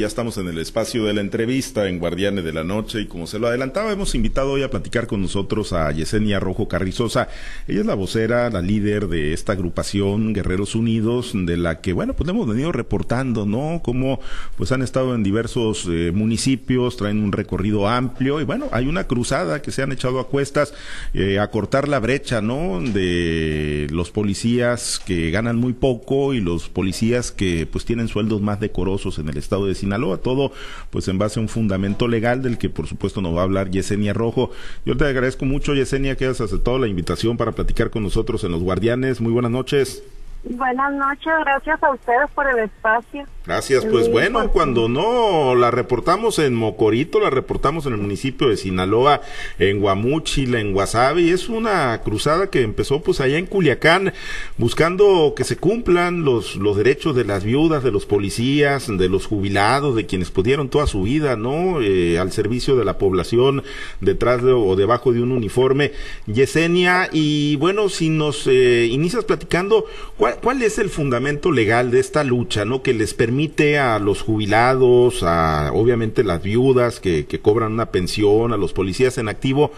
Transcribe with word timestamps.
Ya 0.00 0.06
estamos 0.06 0.38
en 0.38 0.46
el 0.46 0.58
espacio 0.58 1.06
de 1.06 1.12
la 1.12 1.22
entrevista 1.22 1.88
en 1.88 1.98
Guardianes 1.98 2.44
de 2.44 2.52
la 2.52 2.62
Noche 2.62 3.00
y 3.00 3.06
como 3.06 3.26
se 3.26 3.40
lo 3.40 3.48
adelantaba, 3.48 3.90
hemos 3.90 4.14
invitado 4.14 4.52
hoy 4.52 4.62
a 4.62 4.70
platicar 4.70 5.08
con 5.08 5.20
nosotros 5.20 5.72
a 5.72 5.90
Yesenia 5.90 6.38
Rojo 6.38 6.68
Carrizosa. 6.68 7.26
Ella 7.66 7.80
es 7.80 7.86
la 7.86 7.96
vocera, 7.96 8.48
la 8.48 8.62
líder 8.62 9.08
de 9.08 9.32
esta 9.32 9.54
agrupación 9.54 10.34
Guerreros 10.34 10.76
Unidos, 10.76 11.32
de 11.34 11.56
la 11.56 11.80
que, 11.80 11.94
bueno, 11.94 12.14
pues 12.14 12.30
hemos 12.30 12.46
venido 12.46 12.70
reportando, 12.70 13.44
¿no? 13.44 13.80
Cómo 13.82 14.20
pues 14.56 14.70
han 14.70 14.82
estado 14.82 15.16
en 15.16 15.24
diversos 15.24 15.88
eh, 15.90 16.12
municipios, 16.14 16.96
traen 16.96 17.20
un 17.20 17.32
recorrido 17.32 17.88
amplio 17.88 18.40
y 18.40 18.44
bueno, 18.44 18.68
hay 18.70 18.86
una 18.86 19.08
cruzada 19.08 19.62
que 19.62 19.72
se 19.72 19.82
han 19.82 19.90
echado 19.90 20.20
a 20.20 20.28
cuestas 20.28 20.74
eh, 21.12 21.40
a 21.40 21.50
cortar 21.50 21.88
la 21.88 21.98
brecha, 21.98 22.40
¿no? 22.40 22.80
De 22.80 23.88
los 23.90 24.12
policías 24.12 25.02
que 25.04 25.32
ganan 25.32 25.56
muy 25.56 25.72
poco 25.72 26.34
y 26.34 26.40
los 26.40 26.68
policías 26.68 27.32
que 27.32 27.66
pues 27.66 27.84
tienen 27.84 28.06
sueldos 28.06 28.40
más 28.40 28.60
decorosos 28.60 29.18
en 29.18 29.28
el 29.28 29.36
estado 29.38 29.66
de 29.66 29.74
todo 30.20 30.52
pues 30.90 31.08
en 31.08 31.18
base 31.18 31.38
a 31.38 31.42
un 31.42 31.48
fundamento 31.48 32.08
legal 32.08 32.42
del 32.42 32.58
que 32.58 32.70
por 32.70 32.86
supuesto 32.86 33.20
nos 33.20 33.34
va 33.36 33.40
a 33.40 33.44
hablar 33.44 33.70
Yesenia 33.70 34.12
Rojo. 34.12 34.50
Yo 34.84 34.96
te 34.96 35.04
agradezco 35.04 35.44
mucho 35.44 35.74
Yesenia 35.74 36.16
que 36.16 36.24
hayas 36.24 36.40
aceptado 36.40 36.78
la 36.78 36.88
invitación 36.88 37.36
para 37.36 37.52
platicar 37.52 37.90
con 37.90 38.02
nosotros 38.02 38.44
en 38.44 38.52
Los 38.52 38.62
Guardianes. 38.62 39.20
Muy 39.20 39.32
buenas 39.32 39.50
noches. 39.50 40.02
Buenas 40.50 40.94
noches, 40.94 41.32
gracias 41.44 41.82
a 41.82 41.90
ustedes 41.90 42.30
por 42.34 42.48
el 42.48 42.60
espacio. 42.60 43.26
Gracias, 43.44 43.84
pues 43.86 44.10
bueno, 44.10 44.50
cuando 44.50 44.88
no 44.88 45.54
la 45.54 45.70
reportamos 45.70 46.38
en 46.38 46.54
Mocorito, 46.54 47.18
la 47.18 47.30
reportamos 47.30 47.86
en 47.86 47.94
el 47.94 47.98
municipio 47.98 48.48
de 48.48 48.58
Sinaloa, 48.58 49.22
en 49.58 49.80
Guamúchil, 49.80 50.54
en 50.54 50.72
Guasave, 50.72 51.30
es 51.30 51.48
una 51.48 52.00
cruzada 52.02 52.50
que 52.50 52.62
empezó 52.62 53.02
pues 53.02 53.20
allá 53.20 53.38
en 53.38 53.46
Culiacán, 53.46 54.12
buscando 54.58 55.32
que 55.34 55.44
se 55.44 55.56
cumplan 55.56 56.24
los, 56.24 56.56
los 56.56 56.76
derechos 56.76 57.16
de 57.16 57.24
las 57.24 57.44
viudas, 57.44 57.82
de 57.82 57.90
los 57.90 58.04
policías, 58.04 58.86
de 58.86 59.08
los 59.08 59.26
jubilados, 59.26 59.96
de 59.96 60.04
quienes 60.04 60.30
pudieron 60.30 60.68
toda 60.68 60.86
su 60.86 61.02
vida, 61.02 61.36
¿no? 61.36 61.80
Eh, 61.80 62.18
al 62.18 62.32
servicio 62.32 62.76
de 62.76 62.84
la 62.84 62.98
población, 62.98 63.64
detrás 64.00 64.42
de, 64.42 64.52
o 64.52 64.76
debajo 64.76 65.12
de 65.12 65.22
un 65.22 65.32
uniforme. 65.32 65.92
Yesenia, 66.26 67.08
y 67.12 67.56
bueno, 67.56 67.88
si 67.88 68.10
nos 68.10 68.46
eh, 68.46 68.86
inicias 68.90 69.24
platicando, 69.24 69.86
¿cuál, 70.18 70.37
¿cuál 70.42 70.62
es 70.62 70.78
el 70.78 70.90
fundamento 70.90 71.52
legal 71.52 71.90
de 71.90 72.00
esta 72.00 72.24
lucha, 72.24 72.64
¿no? 72.64 72.82
Que 72.82 72.94
les 72.94 73.14
permite 73.14 73.78
a 73.78 73.98
los 73.98 74.22
jubilados, 74.22 75.22
a 75.22 75.70
obviamente 75.72 76.24
las 76.24 76.42
viudas 76.42 77.00
que, 77.00 77.26
cobran 77.42 77.72
una 77.72 77.86
pensión, 77.86 78.52
a 78.52 78.56
los 78.56 78.72
policías 78.72 79.18
en 79.18 79.28
activo, 79.28 79.72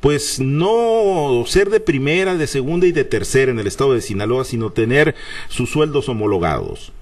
pues 0.00 0.40
no 0.40 1.44
ser 1.46 1.70
de 1.70 1.80
primera, 1.80 2.36
de 2.36 2.46
segunda 2.46 2.86
y 2.86 2.92
de 2.92 3.04
tercera 3.04 3.52
en 3.52 3.58
el 3.58 3.66
estado 3.66 3.94
de 3.94 4.00
Sinaloa, 4.00 4.44
sino 4.44 4.70
tener 4.70 5.14
sus 5.48 5.70
sueldos 5.70 6.08
homologados. 6.08 6.92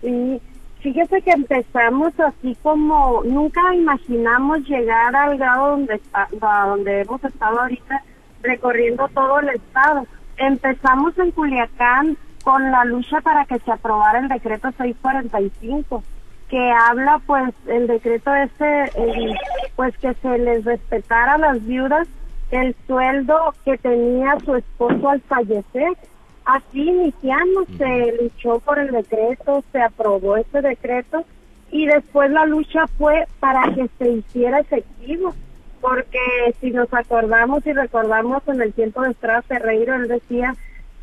Sí, 0.00 0.40
fíjese 0.80 1.22
que 1.22 1.30
empezamos 1.30 2.12
así 2.20 2.56
como 2.62 3.22
nunca 3.24 3.74
imaginamos 3.74 4.60
llegar 4.68 5.14
al 5.14 5.38
grado 5.38 5.78
donde 6.40 7.00
hemos 7.00 7.24
estado 7.24 7.60
ahorita 7.60 8.04
recorriendo 8.42 9.08
todo 9.08 9.40
el 9.40 9.50
estado. 9.50 10.06
Empezamos 10.36 11.18
en 11.18 11.30
Culiacán 11.32 12.16
con 12.42 12.70
la 12.70 12.84
lucha 12.84 13.20
para 13.20 13.44
que 13.44 13.58
se 13.58 13.70
aprobara 13.70 14.18
el 14.18 14.28
decreto 14.28 14.70
645 14.72 16.02
que 16.50 16.72
habla 16.72 17.20
pues 17.26 17.54
el 17.68 17.86
decreto 17.86 18.34
este 18.34 18.90
pues 19.76 19.96
que 19.98 20.12
se 20.14 20.38
les 20.38 20.64
respetara 20.64 21.34
a 21.34 21.38
las 21.38 21.64
viudas 21.64 22.08
el 22.50 22.74
sueldo 22.86 23.54
que 23.64 23.78
tenía 23.78 24.36
su 24.44 24.56
esposo 24.56 25.08
al 25.08 25.20
fallecer. 25.20 25.92
Así 26.44 26.88
iniciamos 26.88 27.66
se 27.78 28.16
luchó 28.20 28.58
por 28.58 28.80
el 28.80 28.90
decreto 28.90 29.62
se 29.70 29.80
aprobó 29.80 30.36
ese 30.36 30.60
decreto 30.60 31.24
y 31.70 31.86
después 31.86 32.30
la 32.32 32.44
lucha 32.46 32.88
fue 32.98 33.26
para 33.38 33.62
que 33.72 33.88
se 33.98 34.10
hiciera 34.10 34.58
efectivo 34.58 35.32
porque 35.80 36.18
si 36.60 36.72
nos 36.72 36.92
acordamos 36.92 37.64
y 37.64 37.72
recordamos 37.72 38.42
en 38.48 38.60
el 38.60 38.72
tiempo 38.72 39.02
de 39.02 39.12
Estrada 39.12 39.42
Ferreiro 39.42 39.94
él 39.94 40.08
decía 40.08 40.54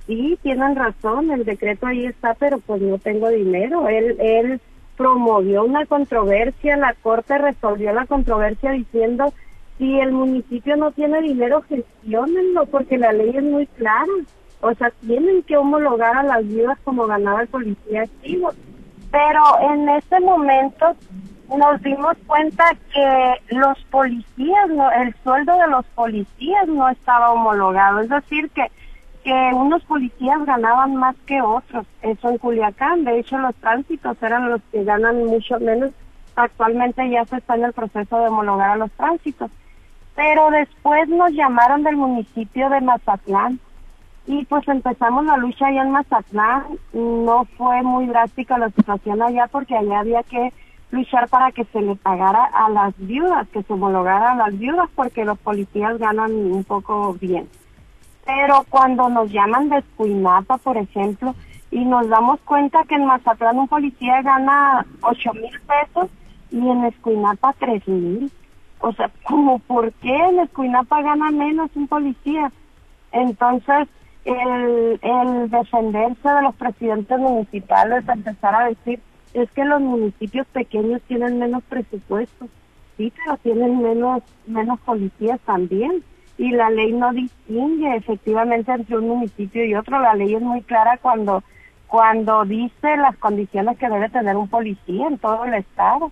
sí, 0.08 0.40
tienen 0.42 0.76
razón, 0.76 1.30
el 1.32 1.46
decreto 1.46 1.86
ahí 1.86 2.06
está, 2.06 2.34
pero 2.34 2.60
pues 2.60 2.82
no 2.82 2.98
tengo 2.98 3.30
dinero. 3.30 3.88
Él, 3.88 4.16
él 4.20 4.62
promovió 4.96 5.64
una 5.64 5.86
controversia, 5.86 6.76
la 6.78 6.96
Corte 6.96 7.38
resolvió 7.38 7.94
la 7.94 8.08
controversia 8.08 8.72
diciendo, 8.72 9.34
si 9.78 10.00
el 10.00 10.12
municipio 10.12 10.76
no 10.76 10.92
tiene 10.92 11.22
dinero, 11.22 11.62
gestionenlo, 11.70 12.66
porque 12.66 12.98
la 12.98 13.14
ley 13.14 13.32
es 13.36 13.44
muy 13.44 13.68
clara. 13.68 14.06
O 14.62 14.74
sea, 14.74 14.92
tienen 15.06 15.44
que 15.44 15.56
homologar 15.56 16.18
a 16.18 16.24
las 16.24 16.48
viudas 16.48 16.80
como 16.84 17.06
ganaba 17.06 17.42
el 17.42 17.48
policía 17.48 18.02
activo. 18.02 18.52
Pero 19.12 19.42
en 19.72 19.88
ese 19.90 20.20
momento 20.20 20.96
nos 21.56 21.82
dimos 21.82 22.18
cuenta 22.26 22.76
que 22.92 23.56
los 23.56 23.78
policías, 23.92 24.70
no, 24.70 24.92
el 24.92 25.16
sueldo 25.24 25.56
de 25.58 25.68
los 25.68 25.86
policías 25.88 26.68
no 26.68 26.90
estaba 26.90 27.32
homologado. 27.32 28.00
Es 28.00 28.10
decir, 28.10 28.50
que 28.50 28.66
que 29.28 29.52
unos 29.54 29.84
policías 29.84 30.46
ganaban 30.46 30.96
más 30.96 31.14
que 31.26 31.42
otros, 31.42 31.86
eso 32.02 32.30
en 32.30 32.38
Culiacán, 32.38 33.04
de 33.04 33.20
hecho 33.20 33.38
los 33.38 33.54
tránsitos 33.56 34.16
eran 34.24 34.50
los 34.50 34.62
que 34.72 34.86
ganan 34.86 35.26
mucho 35.26 35.60
menos, 35.60 35.92
actualmente 36.38 37.10
ya 37.10 37.26
se 37.26 37.36
está 37.36 37.56
en 37.56 37.66
el 37.66 37.74
proceso 37.74 38.20
de 38.20 38.30
homologar 38.30 38.70
a 38.70 38.78
los 38.78 38.90
tránsitos, 38.92 39.52
pero 40.16 40.50
después 40.50 41.10
nos 41.10 41.34
llamaron 41.34 41.84
del 41.84 41.98
municipio 41.98 42.70
de 42.70 42.80
Mazatlán 42.80 43.60
y 44.28 44.46
pues 44.46 44.66
empezamos 44.70 45.26
la 45.26 45.36
lucha 45.36 45.68
allá 45.68 45.82
en 45.82 45.92
Mazatlán, 45.92 46.64
no 46.94 47.44
fue 47.58 47.84
muy 47.84 48.06
drástica 48.06 48.58
la 48.58 48.70
situación 48.70 49.22
allá 49.22 49.48
porque 49.48 49.76
allá 49.76 50.00
había 50.00 50.24
que 50.24 50.54
luchar 50.92 51.28
para 51.28 51.52
que 51.52 51.66
se 51.66 51.82
le 51.82 51.98
pagara 51.98 52.46
a 52.46 52.70
las 52.70 52.94
viudas, 52.96 53.46
que 53.50 53.62
se 53.62 53.74
homologara 53.74 54.32
a 54.32 54.36
las 54.36 54.58
viudas 54.58 54.90
porque 54.96 55.26
los 55.26 55.38
policías 55.40 55.98
ganan 55.98 56.32
un 56.32 56.64
poco 56.64 57.14
bien 57.20 57.50
pero 58.28 58.66
cuando 58.70 59.08
nos 59.08 59.32
llaman 59.32 59.70
de 59.70 59.78
Escuinapa, 59.78 60.58
por 60.58 60.76
ejemplo, 60.76 61.34
y 61.72 61.86
nos 61.86 62.10
damos 62.10 62.42
cuenta 62.42 62.84
que 62.84 62.96
en 62.96 63.06
Mazatlán 63.06 63.58
un 63.58 63.70
policía 63.70 64.22
gana 64.22 64.86
ocho 65.02 65.34
mil 65.34 65.58
pesos 65.62 66.10
y 66.52 66.58
en 66.58 66.84
Escuinapa 66.86 67.56
tres 67.58 67.88
mil. 67.88 68.30
O 68.80 68.92
sea, 68.92 69.10
como 69.24 69.60
por 69.60 69.94
qué 69.94 70.14
en 70.14 70.40
Escuinapa 70.42 71.02
gana 71.02 71.32
menos 71.32 71.72
un 71.76 71.88
policía? 71.88 72.52
Entonces, 73.14 73.88
el, 74.26 75.00
el 75.02 75.50
defenderse 75.50 76.28
de 76.28 76.42
los 76.42 76.56
presidentes 76.56 77.18
municipales, 77.18 78.04
empezar 78.10 78.56
a 78.56 78.68
decir, 78.68 79.00
es 79.34 79.50
que 79.52 79.64
los 79.64 79.80
municipios 79.80 80.46
pequeños 80.48 81.02
tienen 81.08 81.40
menos 81.40 81.64
presupuestos. 81.64 82.50
Sí, 82.98 83.14
pero 83.16 83.38
tienen 83.38 83.82
menos, 83.82 84.22
menos 84.48 84.80
policías 84.82 85.40
también 85.42 86.04
y 86.38 86.52
la 86.52 86.70
ley 86.70 86.92
no 86.94 87.12
distingue 87.14 87.96
efectivamente 87.96 88.72
entre 88.72 88.98
un 88.98 89.08
municipio 89.08 89.66
y 89.66 89.76
otro. 89.76 90.00
La 90.00 90.14
ley 90.14 90.36
es 90.36 90.42
muy 90.42 90.62
clara 90.62 90.98
cuando 90.98 91.44
cuando 91.88 92.44
dice 92.44 92.98
las 92.98 93.16
condiciones 93.18 93.78
que 93.78 93.88
debe 93.90 94.10
tener 94.10 94.36
un 94.36 94.50
policía 94.50 95.08
en 95.08 95.18
todo 95.18 95.46
el 95.46 95.54
estado. 95.54 96.12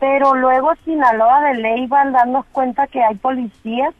Pero 0.00 0.34
luego 0.34 0.72
Sinaloa 0.84 1.40
de 1.42 1.54
ley 1.54 1.86
van 1.86 2.12
darnos 2.12 2.44
cuenta 2.46 2.88
que 2.88 3.02
hay 3.02 3.14
policías 3.14 3.94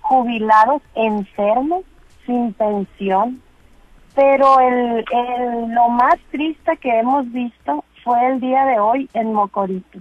jubilados 0.00 0.80
enfermos 0.94 1.84
sin 2.24 2.52
pensión. 2.54 3.42
Pero 4.14 4.60
el, 4.60 5.04
el, 5.10 5.74
lo 5.74 5.88
más 5.88 6.16
triste 6.30 6.76
que 6.76 7.00
hemos 7.00 7.30
visto 7.32 7.84
fue 8.04 8.26
el 8.26 8.40
día 8.40 8.64
de 8.64 8.78
hoy 8.78 9.10
en 9.12 9.32
Mocorito 9.32 9.98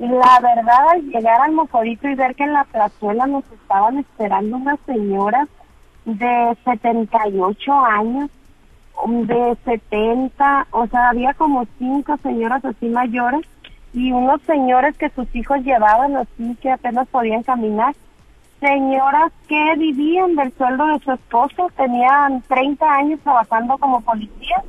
la 0.00 0.40
verdad, 0.40 0.88
al 0.92 1.02
llegar 1.02 1.42
al 1.42 1.52
Mocorito 1.52 2.08
y 2.08 2.14
ver 2.14 2.34
que 2.34 2.44
en 2.44 2.54
la 2.54 2.64
plazuela 2.64 3.26
nos 3.26 3.44
estaban 3.52 3.98
esperando 3.98 4.56
unas 4.56 4.78
señoras 4.86 5.46
de 6.06 6.56
78 6.64 7.72
años, 7.72 8.30
de 9.06 9.56
70, 9.64 10.66
o 10.70 10.86
sea, 10.86 11.10
había 11.10 11.34
como 11.34 11.66
cinco 11.78 12.16
señoras 12.22 12.64
así 12.64 12.86
mayores 12.86 13.42
y 13.92 14.10
unos 14.12 14.40
señores 14.42 14.96
que 14.96 15.10
sus 15.10 15.26
hijos 15.34 15.58
llevaban 15.64 16.16
así 16.16 16.56
que 16.62 16.70
apenas 16.70 17.06
podían 17.08 17.42
caminar. 17.42 17.94
Señoras 18.58 19.32
que 19.48 19.74
vivían 19.76 20.34
del 20.36 20.52
sueldo 20.52 20.86
de 20.86 20.98
su 21.00 21.12
esposo, 21.12 21.70
tenían 21.76 22.42
30 22.42 22.86
años 22.90 23.20
trabajando 23.20 23.76
como 23.76 24.00
policías 24.00 24.64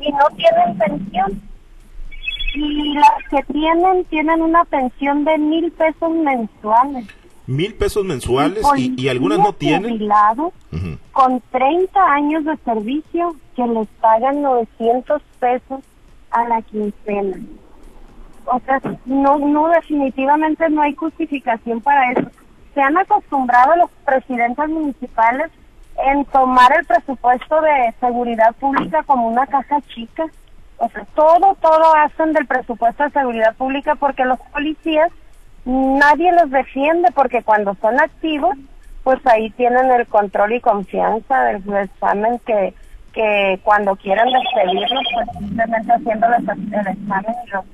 y 0.00 0.12
no 0.12 0.26
tienen 0.36 0.78
pensión 0.78 1.42
y 2.56 2.94
las 2.94 3.22
que 3.30 3.52
tienen 3.52 4.04
tienen 4.06 4.40
una 4.40 4.64
pensión 4.64 5.24
de 5.24 5.38
mil 5.38 5.70
pesos 5.72 6.10
mensuales. 6.10 7.06
Mil 7.46 7.74
pesos 7.74 8.04
mensuales 8.04 8.64
y, 8.76 9.08
algunas 9.08 9.38
no 9.38 9.52
tienen. 9.52 9.92
Jubilado, 9.92 10.52
Con 11.12 11.40
30 11.52 12.00
años 12.12 12.44
de 12.44 12.56
servicio 12.64 13.36
que 13.54 13.66
les 13.66 13.86
pagan 14.00 14.42
900 14.42 15.22
pesos 15.38 15.80
a 16.30 16.48
la 16.48 16.60
quincena. 16.62 17.36
O 18.46 18.60
sea, 18.60 18.80
no, 19.04 19.38
no, 19.38 19.68
definitivamente 19.68 20.68
no 20.70 20.82
hay 20.82 20.94
justificación 20.94 21.80
para 21.80 22.12
eso. 22.12 22.30
Se 22.74 22.80
han 22.80 22.96
acostumbrado 22.98 23.76
los 23.76 23.90
presidentes 24.04 24.68
municipales 24.68 25.50
en 26.04 26.24
tomar 26.26 26.76
el 26.76 26.84
presupuesto 26.84 27.60
de 27.60 27.94
seguridad 28.00 28.54
pública 28.56 29.02
como 29.04 29.28
una 29.28 29.46
caja 29.46 29.80
chica 29.94 30.26
O 30.78 30.88
sea, 30.90 31.04
todo, 31.14 31.56
todo 31.60 31.94
hacen 31.96 32.32
del 32.32 32.46
presupuesto 32.46 33.04
de 33.04 33.10
seguridad 33.10 33.54
pública 33.56 33.94
porque 33.94 34.24
los 34.24 34.38
policías 34.52 35.10
nadie 35.64 36.32
los 36.32 36.50
defiende 36.50 37.08
porque 37.14 37.42
cuando 37.42 37.74
son 37.80 37.98
activos, 38.00 38.56
pues 39.02 39.24
ahí 39.26 39.50
tienen 39.50 39.90
el 39.90 40.06
control 40.06 40.54
y 40.54 40.60
confianza 40.60 41.44
del 41.44 41.76
examen 41.76 42.38
que, 42.46 42.74
que 43.12 43.60
cuando 43.62 43.96
quieran 43.96 44.28
despedirlos, 44.30 45.02
pues 45.14 45.38
simplemente 45.38 45.92
haciéndoles 45.92 46.40
el 46.48 46.86
examen 46.86 47.34
y 47.46 47.50
los, 47.50 47.64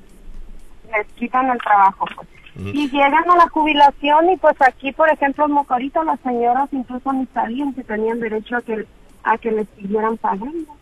les 0.93 1.07
quitan 1.15 1.51
el 1.51 1.59
trabajo. 1.59 2.07
Pues. 2.17 2.29
Y 2.55 2.91
llegan 2.91 3.31
a 3.31 3.37
la 3.37 3.49
jubilación 3.49 4.31
y 4.31 4.37
pues 4.37 4.61
aquí, 4.61 4.93
por 4.93 5.11
ejemplo, 5.11 5.47
en 5.47 5.53
Mocorito, 5.53 6.03
las 6.05 6.21
señoras 6.21 6.69
incluso 6.73 7.13
ni 7.13 7.27
sabían 7.27 7.73
que 7.73 7.83
tenían 7.83 8.21
derecho 8.21 8.57
a 8.57 8.61
que, 8.61 8.87
a 9.25 9.39
que 9.39 9.53
les 9.53 9.69
siguieran 9.71 10.19
pagando. 10.19 10.77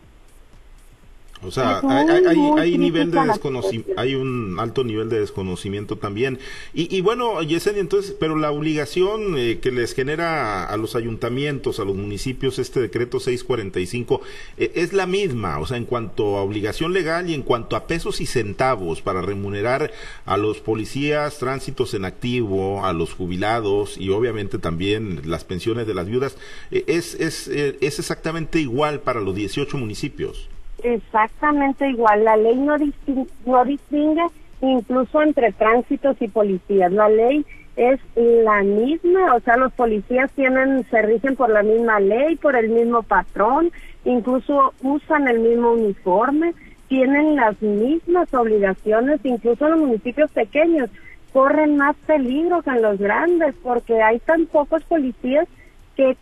O 1.43 1.49
sea, 1.49 1.81
hay, 1.83 2.37
hay, 2.59 2.77
nivel 2.77 3.09
de 3.09 3.19
desconocimiento, 3.19 3.93
hay 3.97 4.13
un 4.13 4.57
alto 4.59 4.83
nivel 4.83 5.09
de 5.09 5.19
desconocimiento 5.19 5.95
también. 5.95 6.37
Y, 6.71 6.95
y 6.95 7.01
bueno, 7.01 7.41
Yesenia, 7.41 7.81
entonces, 7.81 8.15
pero 8.19 8.35
la 8.35 8.51
obligación 8.51 9.37
eh, 9.37 9.57
que 9.59 9.71
les 9.71 9.95
genera 9.95 10.65
a 10.65 10.77
los 10.77 10.95
ayuntamientos, 10.95 11.79
a 11.79 11.85
los 11.85 11.95
municipios, 11.95 12.59
este 12.59 12.79
decreto 12.79 13.19
645, 13.19 14.21
eh, 14.57 14.71
es 14.75 14.93
la 14.93 15.07
misma, 15.07 15.57
o 15.57 15.65
sea, 15.65 15.77
en 15.77 15.85
cuanto 15.85 16.37
a 16.37 16.43
obligación 16.43 16.93
legal 16.93 17.27
y 17.27 17.33
en 17.33 17.41
cuanto 17.41 17.75
a 17.75 17.87
pesos 17.87 18.21
y 18.21 18.27
centavos 18.27 19.01
para 19.01 19.21
remunerar 19.21 19.91
a 20.25 20.37
los 20.37 20.59
policías, 20.59 21.39
tránsitos 21.39 21.95
en 21.95 22.05
activo, 22.05 22.85
a 22.85 22.93
los 22.93 23.13
jubilados 23.13 23.97
y 23.97 24.09
obviamente 24.09 24.59
también 24.59 25.21
las 25.25 25.43
pensiones 25.43 25.87
de 25.87 25.95
las 25.95 26.05
viudas, 26.05 26.37
eh, 26.69 26.83
es, 26.85 27.15
es, 27.15 27.47
es 27.47 27.97
exactamente 27.97 28.59
igual 28.59 28.99
para 28.99 29.21
los 29.21 29.33
18 29.33 29.75
municipios. 29.77 30.47
Exactamente 30.83 31.89
igual. 31.89 32.23
La 32.23 32.37
ley 32.37 32.55
no 32.55 32.77
distingue, 32.77 33.27
no 33.45 33.65
distingue 33.65 34.25
incluso 34.61 35.21
entre 35.21 35.51
tránsitos 35.51 36.21
y 36.21 36.27
policías. 36.27 36.91
La 36.91 37.09
ley 37.09 37.45
es 37.75 37.99
la 38.15 38.61
misma, 38.63 39.35
o 39.35 39.39
sea, 39.39 39.57
los 39.57 39.71
policías 39.73 40.31
tienen, 40.33 40.83
se 40.89 41.01
rigen 41.01 41.35
por 41.35 41.49
la 41.49 41.63
misma 41.63 41.99
ley, 41.99 42.35
por 42.35 42.55
el 42.55 42.69
mismo 42.69 43.01
patrón, 43.01 43.71
incluso 44.05 44.73
usan 44.81 45.27
el 45.27 45.39
mismo 45.39 45.71
uniforme, 45.73 46.53
tienen 46.87 47.37
las 47.37 47.59
mismas 47.61 48.33
obligaciones, 48.33 49.21
incluso 49.23 49.69
los 49.69 49.79
municipios 49.79 50.29
pequeños 50.31 50.89
corren 51.31 51.77
más 51.77 51.95
peligro 52.05 52.61
que 52.61 52.71
en 52.71 52.81
los 52.81 52.99
grandes, 52.99 53.55
porque 53.63 54.01
hay 54.01 54.19
tan 54.19 54.45
pocos 54.47 54.83
policías 54.83 55.47
que 55.95 56.15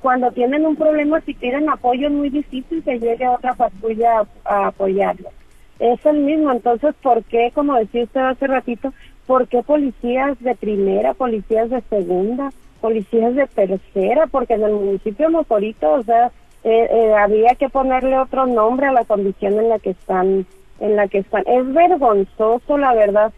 cuando 0.00 0.30
tienen 0.32 0.66
un 0.66 0.76
problema, 0.76 1.20
si 1.20 1.34
piden 1.34 1.68
apoyo, 1.68 2.08
es 2.08 2.12
muy 2.12 2.30
difícil 2.30 2.82
que 2.82 2.98
llegue 2.98 3.28
otra 3.28 3.54
patrulla 3.54 4.26
a, 4.44 4.66
apoyarlos. 4.66 5.32
Es 5.78 6.04
el 6.06 6.18
mismo, 6.18 6.52
entonces, 6.52 6.94
¿por 7.02 7.22
qué, 7.24 7.50
como 7.54 7.76
decía 7.76 8.04
usted 8.04 8.20
hace 8.20 8.46
ratito, 8.46 8.92
por 9.26 9.48
qué 9.48 9.62
policías 9.62 10.38
de 10.40 10.54
primera, 10.54 11.14
policías 11.14 11.70
de 11.70 11.80
segunda, 11.82 12.52
policías 12.80 13.34
de 13.34 13.46
tercera? 13.46 14.26
Porque 14.26 14.54
en 14.54 14.62
el 14.62 14.72
municipio 14.72 15.26
de 15.26 15.32
Mocorito, 15.32 15.92
o 15.92 16.02
sea, 16.02 16.30
eh, 16.62 16.88
eh, 16.90 17.14
había 17.14 17.54
que 17.56 17.68
ponerle 17.68 18.18
otro 18.18 18.46
nombre 18.46 18.86
a 18.86 18.92
la 18.92 19.04
condición 19.04 19.58
en 19.58 19.68
la 19.68 19.78
que 19.78 19.90
están, 19.90 20.46
en 20.80 20.96
la 20.96 21.08
que 21.08 21.18
están. 21.18 21.44
Es 21.46 21.72
vergonzoso, 21.72 22.78
la 22.78 22.94
verdad. 22.94 23.32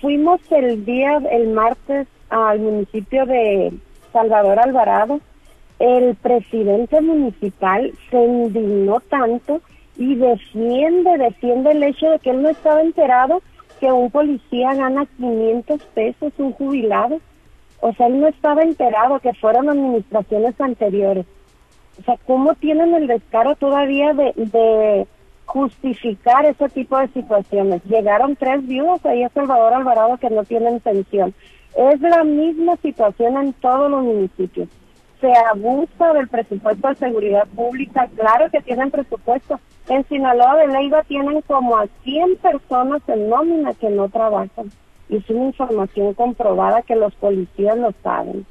Fuimos 0.00 0.40
el 0.50 0.84
día, 0.84 1.20
el 1.30 1.48
martes, 1.48 2.08
al 2.30 2.60
municipio 2.60 3.26
de 3.26 3.72
Salvador 4.18 4.58
Alvarado, 4.58 5.20
el 5.78 6.16
presidente 6.16 7.00
municipal 7.00 7.92
se 8.10 8.16
indignó 8.16 8.98
tanto 8.98 9.60
y 9.96 10.16
defiende, 10.16 11.18
defiende 11.18 11.70
el 11.70 11.84
hecho 11.84 12.10
de 12.10 12.18
que 12.18 12.30
él 12.30 12.42
no 12.42 12.48
estaba 12.48 12.82
enterado 12.82 13.42
que 13.78 13.92
un 13.92 14.10
policía 14.10 14.74
gana 14.74 15.06
500 15.18 15.80
pesos, 15.94 16.32
un 16.38 16.52
jubilado. 16.52 17.20
O 17.80 17.92
sea, 17.92 18.08
él 18.08 18.20
no 18.20 18.26
estaba 18.26 18.62
enterado 18.62 19.20
que 19.20 19.32
fueron 19.34 19.68
administraciones 19.68 20.60
anteriores. 20.60 21.26
O 22.00 22.02
sea, 22.02 22.16
¿cómo 22.26 22.54
tienen 22.54 22.92
el 22.96 23.06
descaro 23.06 23.54
todavía 23.54 24.14
de, 24.14 24.32
de 24.34 25.06
justificar 25.44 26.44
ese 26.44 26.68
tipo 26.70 26.98
de 26.98 27.06
situaciones? 27.08 27.84
Llegaron 27.84 28.34
tres 28.34 28.66
viudas 28.66 29.06
ahí 29.06 29.22
a 29.22 29.28
Salvador 29.28 29.74
Alvarado 29.74 30.16
que 30.16 30.28
no 30.28 30.42
tienen 30.42 30.80
pensión. 30.80 31.32
Es 31.76 32.00
la 32.00 32.24
misma 32.24 32.76
situación 32.76 33.36
en 33.36 33.52
todos 33.54 33.90
los 33.90 34.02
municipios. 34.02 34.68
Se 35.20 35.32
abusa 35.50 36.12
del 36.12 36.28
presupuesto 36.28 36.88
de 36.88 36.94
seguridad 36.94 37.46
pública, 37.48 38.08
claro 38.16 38.50
que 38.50 38.60
tienen 38.60 38.90
presupuesto. 38.90 39.58
En 39.88 40.06
Sinaloa 40.06 40.56
de 40.56 40.68
Leiva 40.68 41.02
tienen 41.04 41.40
como 41.42 41.76
a 41.76 41.86
100 42.04 42.36
personas 42.36 43.02
en 43.08 43.28
nómina 43.28 43.74
que 43.74 43.88
no 43.90 44.08
trabajan. 44.08 44.70
Y 45.08 45.16
es 45.16 45.30
una 45.30 45.46
información 45.46 46.14
comprobada 46.14 46.82
que 46.82 46.94
los 46.94 47.14
policías 47.14 47.78
lo 47.78 47.92
saben. 48.02 48.44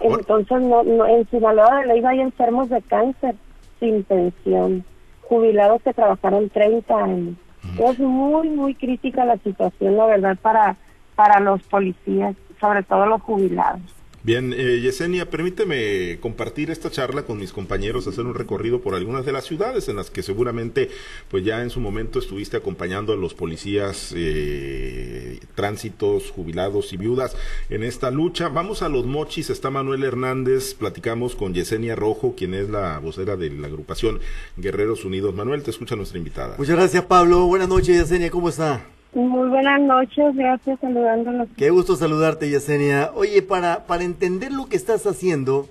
Entonces, 0.00 0.62
no, 0.62 1.06
en 1.06 1.28
Sinaloa 1.28 1.80
de 1.80 1.86
Leiva 1.86 2.10
hay 2.10 2.20
enfermos 2.20 2.70
de 2.70 2.80
cáncer 2.82 3.34
sin 3.78 4.02
pensión, 4.04 4.84
jubilados 5.22 5.82
que 5.82 5.92
trabajaron 5.92 6.48
30 6.48 6.96
años. 6.96 7.36
Es 7.78 7.98
muy, 7.98 8.48
muy 8.48 8.74
crítica 8.74 9.24
la 9.24 9.36
situación, 9.38 9.96
la 9.96 10.06
verdad, 10.06 10.38
para, 10.40 10.76
para 11.14 11.40
los 11.40 11.62
policías 11.64 12.34
sobre 12.60 12.82
todo 12.82 13.06
los 13.06 13.22
jubilados. 13.22 13.80
Bien, 14.22 14.52
eh, 14.54 14.80
Yesenia, 14.82 15.30
permíteme 15.30 16.18
compartir 16.20 16.70
esta 16.70 16.90
charla 16.90 17.22
con 17.22 17.38
mis 17.38 17.54
compañeros, 17.54 18.06
hacer 18.06 18.26
un 18.26 18.34
recorrido 18.34 18.82
por 18.82 18.94
algunas 18.94 19.24
de 19.24 19.32
las 19.32 19.46
ciudades 19.46 19.88
en 19.88 19.96
las 19.96 20.10
que 20.10 20.22
seguramente, 20.22 20.90
pues 21.30 21.42
ya 21.42 21.62
en 21.62 21.70
su 21.70 21.80
momento 21.80 22.18
estuviste 22.18 22.58
acompañando 22.58 23.14
a 23.14 23.16
los 23.16 23.32
policías, 23.32 24.12
eh, 24.14 25.40
tránsitos, 25.54 26.30
jubilados 26.32 26.92
y 26.92 26.98
viudas 26.98 27.34
en 27.70 27.82
esta 27.82 28.10
lucha. 28.10 28.50
Vamos 28.50 28.82
a 28.82 28.90
los 28.90 29.06
mochis, 29.06 29.48
está 29.48 29.70
Manuel 29.70 30.04
Hernández, 30.04 30.74
platicamos 30.74 31.34
con 31.34 31.54
Yesenia 31.54 31.96
Rojo, 31.96 32.34
quien 32.36 32.52
es 32.52 32.68
la 32.68 32.98
vocera 32.98 33.38
de 33.38 33.48
la 33.48 33.68
agrupación 33.68 34.20
Guerreros 34.58 35.06
Unidos. 35.06 35.34
Manuel, 35.34 35.62
te 35.62 35.70
escucha 35.70 35.96
nuestra 35.96 36.18
invitada. 36.18 36.56
Muchas 36.58 36.76
gracias, 36.76 37.04
Pablo. 37.04 37.46
Buenas 37.46 37.70
noches, 37.70 37.96
Yesenia, 37.96 38.30
¿cómo 38.30 38.50
está? 38.50 38.82
Muy 39.12 39.48
buenas 39.48 39.80
noches, 39.80 40.36
gracias 40.36 40.78
saludándonos. 40.80 41.48
Qué 41.56 41.70
gusto 41.70 41.96
saludarte, 41.96 42.48
Yesenia. 42.48 43.10
Oye, 43.14 43.42
para, 43.42 43.86
para 43.86 44.04
entender 44.04 44.52
lo 44.52 44.68
que 44.68 44.76
estás 44.76 45.04
haciendo, 45.04 45.68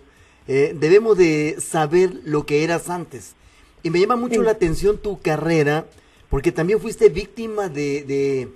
eh, 0.49 0.75
debemos 0.77 1.17
de 1.17 1.55
saber 1.59 2.11
lo 2.25 2.45
que 2.45 2.65
eras 2.65 2.89
antes. 2.89 3.35
Y 3.81 3.91
me 3.91 3.99
llama 4.01 4.17
mucho 4.17 4.43
la 4.43 4.51
atención 4.51 4.97
tu 4.97 5.21
carrera, 5.21 5.85
porque 6.29 6.51
también 6.51 6.81
fuiste 6.81 7.07
víctima 7.07 7.69
de, 7.69 8.49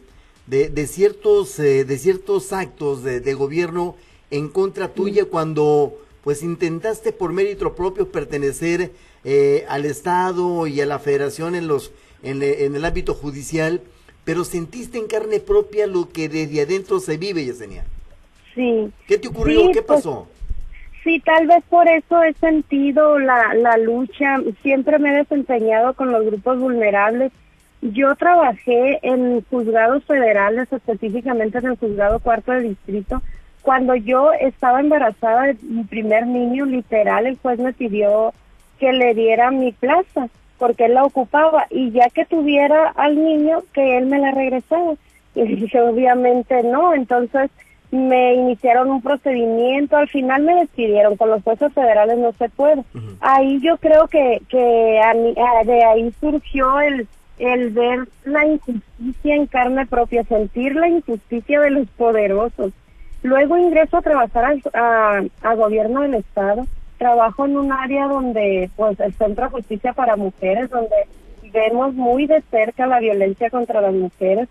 de, 0.47 0.69
de, 0.69 0.87
ciertos, 0.87 1.57
eh, 1.59 1.85
de 1.85 1.97
ciertos 1.97 2.51
actos 2.51 3.03
de, 3.03 3.21
de, 3.21 3.33
gobierno 3.35 3.95
en 4.31 4.49
contra 4.49 4.89
tuya 4.89 5.25
cuando 5.25 5.97
pues 6.25 6.43
intentaste 6.43 7.13
por 7.13 7.31
mérito 7.31 7.73
propio 7.73 8.11
pertenecer 8.11 8.91
eh, 9.23 9.65
al 9.69 9.85
Estado 9.85 10.67
y 10.67 10.81
a 10.81 10.85
la 10.85 10.99
Federación 10.99 11.55
en, 11.55 11.67
los, 11.67 11.93
en, 12.21 12.43
en 12.43 12.75
el 12.75 12.83
ámbito 12.83 13.13
judicial 13.13 13.81
pero 14.25 14.43
sentiste 14.43 14.97
en 14.97 15.07
carne 15.07 15.39
propia 15.39 15.87
lo 15.87 16.09
que 16.09 16.29
desde 16.29 16.61
adentro 16.61 16.99
se 16.99 17.17
vive, 17.17 17.45
Yesenia. 17.45 17.85
Sí. 18.55 18.91
¿Qué 19.07 19.17
te 19.17 19.27
ocurrió? 19.27 19.71
¿Qué 19.71 19.81
pues, 19.81 20.03
pasó? 20.03 20.27
sí, 21.03 21.19
tal 21.19 21.47
vez 21.47 21.63
por 21.69 21.87
eso 21.87 22.23
he 22.23 22.33
sentido 22.33 23.19
la, 23.19 23.53
la 23.55 23.77
lucha. 23.77 24.37
Siempre 24.61 24.99
me 24.99 25.11
he 25.11 25.17
desempeñado 25.17 25.93
con 25.93 26.11
los 26.11 26.25
grupos 26.25 26.59
vulnerables. 26.59 27.31
Yo 27.81 28.15
trabajé 28.15 28.99
en 29.01 29.41
juzgados 29.49 30.05
federales, 30.05 30.71
específicamente 30.71 31.57
en 31.57 31.65
el 31.65 31.77
juzgado 31.77 32.19
cuarto 32.19 32.53
de 32.53 32.61
distrito. 32.61 33.21
Cuando 33.61 33.95
yo 33.95 34.31
estaba 34.33 34.79
embarazada 34.79 35.43
de 35.43 35.57
mi 35.61 35.83
primer 35.83 36.27
niño, 36.27 36.65
literal, 36.65 37.25
el 37.27 37.37
juez 37.37 37.59
me 37.59 37.73
pidió 37.73 38.33
que 38.79 38.91
le 38.93 39.13
diera 39.13 39.51
mi 39.51 39.71
plaza 39.73 40.29
porque 40.57 40.85
él 40.85 40.93
la 40.93 41.03
ocupaba 41.03 41.67
y 41.69 41.91
ya 41.91 42.09
que 42.09 42.25
tuviera 42.25 42.89
al 42.95 43.15
niño 43.15 43.63
que 43.73 43.97
él 43.97 44.05
me 44.05 44.19
la 44.19 44.31
regresaba 44.31 44.93
y 45.35 45.43
dije 45.43 45.81
obviamente 45.81 46.63
no. 46.63 46.93
Entonces 46.93 47.49
me 47.91 48.33
iniciaron 48.33 48.89
un 48.89 49.01
procedimiento 49.01 49.97
al 49.97 50.09
final 50.09 50.41
me 50.41 50.55
despidieron 50.55 51.15
con 51.15 51.29
los 51.29 51.43
jueces 51.43 51.71
federales 51.73 52.17
no 52.17 52.31
se 52.33 52.49
puede. 52.49 52.83
Ahí 53.19 53.59
yo 53.61 53.77
creo 53.77 54.07
que 54.07 54.41
que 54.49 54.57
de 54.57 55.83
ahí 55.83 56.13
surgió 56.19 56.79
el 56.81 57.07
el 57.39 57.71
ver 57.71 58.07
la 58.25 58.45
injusticia 58.45 59.35
en 59.35 59.47
carne 59.47 59.85
propia 59.85 60.23
sentir 60.23 60.75
la 60.75 60.87
injusticia 60.87 61.59
de 61.59 61.71
los 61.71 61.87
poderosos. 61.89 62.71
Luego 63.21 63.57
ingreso 63.57 63.97
a 63.97 64.01
trabajar 64.01 64.57
a, 64.73 65.23
a 65.41 65.55
gobierno 65.55 66.01
del 66.01 66.15
estado 66.15 66.65
trabajo 67.03 67.45
en 67.45 67.57
un 67.57 67.71
área 67.73 68.07
donde, 68.07 68.69
pues, 68.77 68.97
el 69.01 69.13
Centro 69.13 69.45
de 69.45 69.51
Justicia 69.51 69.91
para 69.91 70.15
Mujeres, 70.15 70.69
donde 70.69 70.95
vemos 71.51 71.93
muy 71.93 72.25
de 72.27 72.41
cerca 72.49 72.87
la 72.87 72.99
violencia 72.99 73.49
contra 73.49 73.81
las 73.81 73.93
mujeres 73.93 74.47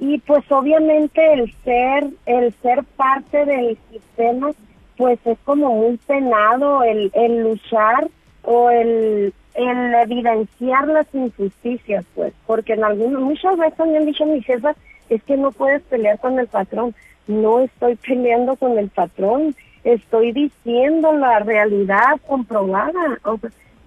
y 0.00 0.18
pues 0.18 0.42
obviamente 0.50 1.20
el 1.34 1.54
ser 1.62 2.08
el 2.26 2.52
ser 2.54 2.82
parte 2.96 3.44
del 3.44 3.78
sistema 3.92 4.50
pues 4.96 5.20
es 5.24 5.38
como 5.44 5.72
muy 5.72 5.98
penado 5.98 6.82
el, 6.82 7.12
el 7.14 7.42
luchar 7.42 8.08
o 8.42 8.70
el 8.70 9.32
el 9.54 9.94
evidenciar 9.94 10.88
las 10.88 11.06
injusticias, 11.14 12.04
pues, 12.14 12.32
porque 12.46 12.72
en 12.72 12.84
algunos, 12.84 13.20
muchas 13.20 13.56
veces 13.58 13.86
me 13.86 13.98
han 13.98 14.06
dicho 14.06 14.24
mi 14.24 14.42
jefa, 14.42 14.74
es 15.10 15.22
que 15.24 15.36
no 15.36 15.52
puedes 15.52 15.82
pelear 15.82 16.18
con 16.18 16.38
el 16.38 16.46
patrón. 16.46 16.94
No 17.26 17.60
estoy 17.60 17.96
peleando 17.96 18.56
con 18.56 18.78
el 18.78 18.88
patrón, 18.88 19.54
estoy 19.84 20.32
diciendo 20.32 21.12
la 21.12 21.40
realidad 21.40 22.20
comprobada. 22.26 23.18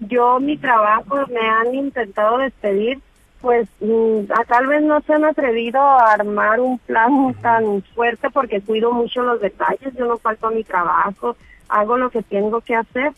yo 0.00 0.40
mi 0.40 0.56
trabajo 0.56 1.16
me 1.28 1.40
han 1.40 1.74
intentado 1.74 2.38
despedir, 2.38 3.00
pues 3.40 3.68
mm, 3.80 4.32
a, 4.32 4.44
tal 4.44 4.66
vez 4.66 4.82
no 4.82 5.00
se 5.02 5.14
han 5.14 5.24
atrevido 5.24 5.80
a 5.80 6.12
armar 6.12 6.60
un 6.60 6.78
plan 6.78 7.34
tan 7.40 7.82
fuerte 7.94 8.30
porque 8.30 8.60
cuido 8.60 8.92
mucho 8.92 9.22
los 9.22 9.40
detalles, 9.40 9.94
yo 9.94 10.06
no 10.06 10.18
falto 10.18 10.48
a 10.48 10.50
mi 10.50 10.64
trabajo, 10.64 11.36
hago 11.68 11.96
lo 11.96 12.10
que 12.10 12.22
tengo 12.22 12.60
que 12.60 12.74
hacer, 12.74 13.12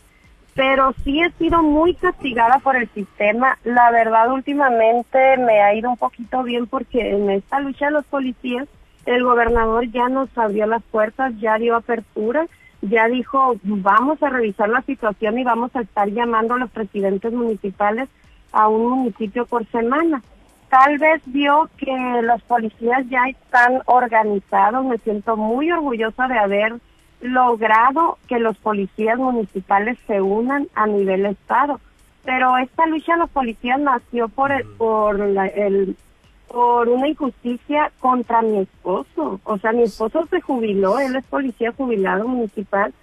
pero 0.55 0.93
sí 1.03 1.21
he 1.21 1.31
sido 1.31 1.63
muy 1.63 1.95
castigada 1.95 2.59
por 2.59 2.75
el 2.75 2.89
sistema. 2.89 3.57
La 3.63 3.91
verdad, 3.91 4.31
últimamente 4.31 5.37
me 5.37 5.61
ha 5.61 5.73
ido 5.73 5.89
un 5.89 5.97
poquito 5.97 6.43
bien 6.43 6.67
porque 6.67 7.11
en 7.11 7.29
esta 7.29 7.59
lucha 7.59 7.85
de 7.85 7.91
los 7.91 8.05
policías, 8.05 8.67
el 9.05 9.23
gobernador 9.23 9.89
ya 9.89 10.09
nos 10.09 10.35
abrió 10.37 10.65
las 10.67 10.83
puertas, 10.83 11.33
ya 11.39 11.57
dio 11.57 11.75
apertura, 11.75 12.45
ya 12.81 13.07
dijo, 13.07 13.55
vamos 13.63 14.21
a 14.23 14.29
revisar 14.29 14.69
la 14.69 14.81
situación 14.83 15.37
y 15.37 15.43
vamos 15.43 15.75
a 15.75 15.81
estar 15.81 16.09
llamando 16.09 16.55
a 16.55 16.59
los 16.59 16.71
presidentes 16.71 17.33
municipales 17.33 18.09
a 18.51 18.67
un 18.67 18.89
municipio 18.89 19.45
por 19.45 19.65
semana. 19.67 20.21
Tal 20.69 20.97
vez 20.97 21.21
vio 21.25 21.69
que 21.77 22.21
los 22.21 22.41
policías 22.43 23.07
ya 23.09 23.23
están 23.27 23.81
organizados, 23.85 24.85
me 24.85 24.97
siento 24.99 25.35
muy 25.35 25.71
orgullosa 25.71 26.27
de 26.27 26.37
haber 26.37 26.75
logrado 27.21 28.17
que 28.27 28.39
los 28.39 28.57
policías 28.57 29.17
municipales 29.17 29.97
se 30.07 30.21
unan 30.21 30.67
a 30.75 30.87
nivel 30.87 31.25
estado. 31.25 31.79
Pero 32.23 32.57
esta 32.57 32.85
lucha 32.85 33.13
de 33.13 33.19
los 33.19 33.29
policías 33.29 33.79
nació 33.79 34.29
por 34.29 34.51
el, 34.51 34.63
por 34.77 35.19
el 35.19 35.97
por 36.49 36.89
una 36.89 37.07
injusticia 37.07 37.91
contra 37.99 38.41
mi 38.41 38.59
esposo. 38.59 39.39
O 39.43 39.57
sea, 39.59 39.71
mi 39.71 39.83
esposo 39.83 40.27
se 40.29 40.41
jubiló, 40.41 40.99
él 40.99 41.15
es 41.15 41.25
policía 41.25 41.71
jubilado 41.71 42.27
municipal, 42.27 42.93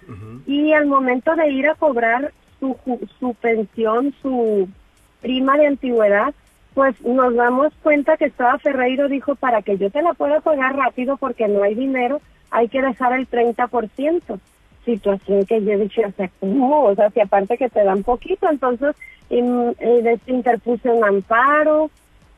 y 0.45 0.73
al 0.73 0.85
momento 0.85 1.35
de 1.35 1.49
ir 1.49 1.69
a 1.69 1.75
cobrar 1.75 2.33
su, 2.59 2.75
su 3.19 3.33
pensión, 3.35 4.13
su 4.21 4.67
prima 5.21 5.57
de 5.57 5.67
antigüedad, 5.67 6.33
pues 6.73 7.01
nos 7.01 7.33
damos 7.33 7.73
cuenta 7.81 8.17
que 8.17 8.25
estaba 8.25 8.59
Ferreiro 8.59 9.07
dijo, 9.07 9.35
para 9.35 9.61
que 9.63 9.77
yo 9.77 9.89
te 9.89 10.01
la 10.01 10.13
pueda 10.13 10.41
pagar 10.41 10.75
rápido 10.75 11.17
porque 11.17 11.47
no 11.47 11.63
hay 11.63 11.73
dinero, 11.73 12.21
hay 12.51 12.67
que 12.67 12.81
dejar 12.81 13.13
el 13.13 13.27
30%. 13.27 14.39
Situación 14.85 15.45
que 15.45 15.63
yo 15.63 15.77
dicho, 15.79 16.01
o 16.07 16.11
sea, 16.11 16.29
O 16.39 16.95
sea, 16.95 17.09
si 17.09 17.19
aparte 17.19 17.57
que 17.57 17.69
te 17.69 17.83
dan 17.83 18.03
poquito, 18.03 18.47
entonces 18.49 18.95
eh, 19.29 20.19
interpuse 20.27 20.89
un 20.89 21.03
amparo. 21.03 21.89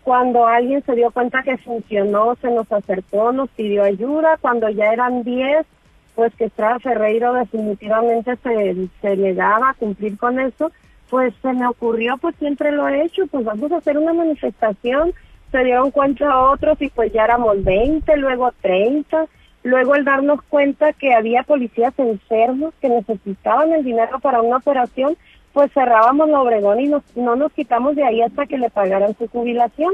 Cuando 0.10 0.48
alguien 0.48 0.84
se 0.88 0.96
dio 0.96 1.12
cuenta 1.12 1.44
que 1.44 1.60
funcionó, 1.60 2.36
se 2.42 2.50
nos 2.50 2.72
acercó, 2.72 3.32
nos 3.32 3.48
pidió 3.52 3.84
ayuda. 3.84 4.38
Cuando 4.42 4.68
ya 4.68 4.92
eran 4.92 5.24
10, 5.24 5.68
pues 6.16 6.34
que 6.34 6.46
Estrada 6.46 6.80
Ferreiro 6.80 7.34
definitivamente 7.34 8.36
se, 8.38 8.88
se 9.02 9.18
negaba 9.18 9.70
a 9.70 9.74
cumplir 9.76 10.18
con 10.18 10.40
eso, 10.40 10.72
pues 11.12 11.32
se 11.44 11.54
me 11.54 11.68
ocurrió, 11.68 12.18
pues 12.18 12.36
siempre 12.38 12.72
lo 12.72 12.88
he 12.88 13.04
hecho, 13.04 13.28
pues 13.28 13.46
vamos 13.46 13.72
a 13.72 13.78
hacer 13.78 14.00
una 14.00 14.14
manifestación. 14.14 15.14
Se 15.52 15.64
dieron 15.64 15.92
cuenta 15.92 16.40
otros 16.40 16.82
y 16.82 16.90
pues 16.90 17.14
ya 17.14 17.26
éramos 17.26 17.64
20, 17.64 18.18
luego 18.18 18.52
30 18.62 19.28
Luego 19.64 19.96
el 19.96 20.06
darnos 20.06 20.42
cuenta 20.44 20.94
que 20.94 21.14
había 21.14 21.44
policías 21.44 21.94
enfermos 21.98 22.74
que 22.80 22.88
necesitaban 22.88 23.74
el 23.74 23.84
dinero 23.84 24.20
para 24.20 24.42
una 24.42 24.58
operación, 24.58 25.18
pues 25.54 25.72
cerrábamos 25.74 26.30
la 26.30 26.42
Obregón 26.42 26.80
y 26.80 26.92
no 27.16 27.36
nos 27.36 27.52
quitamos 27.54 27.96
de 27.96 28.04
ahí 28.04 28.22
hasta 28.22 28.46
que 28.46 28.58
le 28.58 28.70
pagaran 28.70 29.16
su 29.18 29.28
jubilación. 29.28 29.94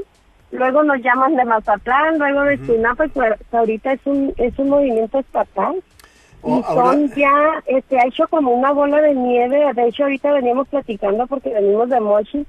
Luego 0.51 0.83
nos 0.83 1.01
llaman 1.01 1.35
de 1.35 1.45
Mazatlán, 1.45 2.17
luego 2.19 2.41
de 2.41 2.57
Sinapa, 2.59 3.07
pues 3.13 3.33
ahorita 3.51 3.93
es 3.93 4.01
un, 4.05 4.33
es 4.37 4.57
un 4.59 4.69
movimiento 4.69 5.19
estatal. 5.19 5.81
Oh, 6.41 6.59
y 6.59 6.63
son 6.63 7.09
ya, 7.15 7.63
este, 7.65 7.99
ha 7.99 8.05
hecho 8.05 8.27
como 8.27 8.51
una 8.51 8.71
bola 8.71 9.01
de 9.01 9.15
nieve, 9.15 9.73
de 9.73 9.87
hecho 9.87 10.03
ahorita 10.03 10.31
veníamos 10.31 10.67
platicando 10.67 11.25
porque 11.25 11.49
venimos 11.49 11.89
de 11.89 11.99
Mochi, 11.99 12.45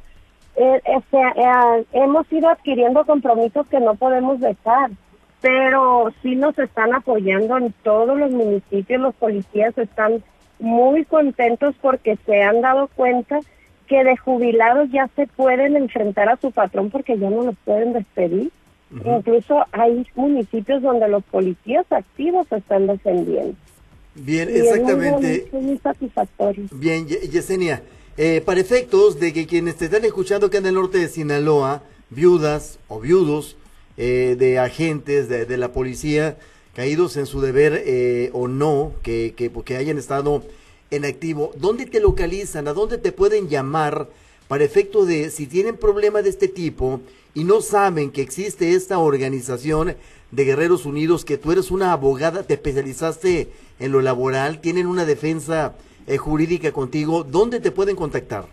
eh, 0.57 0.81
este, 0.85 1.19
eh, 1.19 1.85
hemos 1.93 2.31
ido 2.31 2.51
adquiriendo 2.51 3.07
compromisos 3.07 3.67
que 3.69 3.81
no 3.81 3.95
podemos 3.95 4.39
dejar 4.41 4.91
pero 5.41 6.13
sí 6.23 6.35
nos 6.35 6.59
están 6.59 6.95
apoyando 6.95 7.57
en 7.59 7.73
todos 7.83 8.19
los 8.19 8.31
municipios, 8.31 9.01
los 9.01 9.15
policías 9.15 9.77
están 9.79 10.23
muy 10.59 11.05
contentos 11.05 11.75
porque 11.81 12.19
se 12.27 12.43
han 12.43 12.61
dado 12.61 12.89
cuenta 12.89 13.41
que 13.87 14.03
de 14.03 14.17
jubilados 14.17 14.91
ya 14.91 15.09
se 15.15 15.27
pueden 15.27 15.77
enfrentar 15.77 16.29
a 16.29 16.37
su 16.37 16.51
patrón 16.51 16.91
porque 16.91 17.19
ya 17.19 17.31
no 17.31 17.43
los 17.43 17.57
pueden 17.65 17.93
despedir. 17.93 18.51
Incluso 18.91 19.65
hay 19.73 20.07
municipios 20.15 20.81
donde 20.81 21.09
los 21.09 21.25
policías 21.25 21.85
activos 21.91 22.47
se 22.49 22.57
están 22.57 22.87
defendiendo. 22.87 23.55
Bien, 24.15 24.49
exactamente. 24.49 25.47
Es 25.47 25.53
muy, 25.53 25.79
satisfactorio. 25.79 26.65
Bien, 26.73 27.07
Yesenia, 27.07 27.83
eh, 28.17 28.43
para 28.45 28.61
efectos 28.61 29.21
de 29.21 29.33
que 29.33 29.47
quienes 29.47 29.77
te 29.77 29.87
están 29.87 30.05
escuchando 30.05 30.49
que 30.51 30.57
en 30.59 30.67
el 30.67 30.75
norte 30.75 30.99
de 30.99 31.09
Sinaloa, 31.09 31.83
viudas 32.11 32.79
o 32.89 33.01
viudos, 33.01 33.57
eh, 33.99 34.37
de 34.39 34.59
agentes 34.59 35.29
de, 35.29 35.57
la 35.57 35.73
policía 35.73 36.37
caídos 36.77 37.17
en 37.17 37.25
su 37.25 37.41
deber 37.41 37.83
eh, 37.87 38.29
o 38.35 38.49
no, 38.49 38.93
que, 39.03 39.33
que, 39.35 39.51
que 39.51 39.77
hayan 39.79 39.97
estado 39.97 40.43
en 40.91 41.07
activo, 41.07 41.51
¿dónde 41.57 41.87
te 41.87 42.01
localizan? 42.01 42.69
¿A 42.69 42.75
dónde 42.75 42.99
te 42.99 43.13
pueden 43.13 43.49
llamar 43.49 44.09
para 44.47 44.63
efecto 44.63 45.07
de 45.07 45.31
si 45.31 45.47
tienen 45.47 45.79
problemas 45.79 46.25
de 46.25 46.29
este 46.29 46.49
tipo 46.49 47.01
y 47.33 47.45
no 47.45 47.63
saben 47.63 48.11
que 48.11 48.21
existe 48.21 48.75
esta 48.75 48.99
organización 48.99 49.97
de 50.31 50.45
Guerreros 50.45 50.85
Unidos, 50.85 51.25
que 51.25 51.39
tú 51.39 51.51
eres 51.51 51.71
una 51.71 51.93
abogada, 51.93 52.43
te 52.43 52.55
especializaste 52.55 53.49
en 53.81 53.91
lo 53.91 54.03
laboral, 54.03 54.61
tienen 54.61 54.87
una 54.87 55.07
defensa 55.07 55.77
eh, 56.07 56.19
jurídica 56.19 56.73
contigo, 56.73 57.25
¿dónde 57.25 57.59
te 57.59 57.71
pueden 57.71 57.97
contactar? 57.97 58.45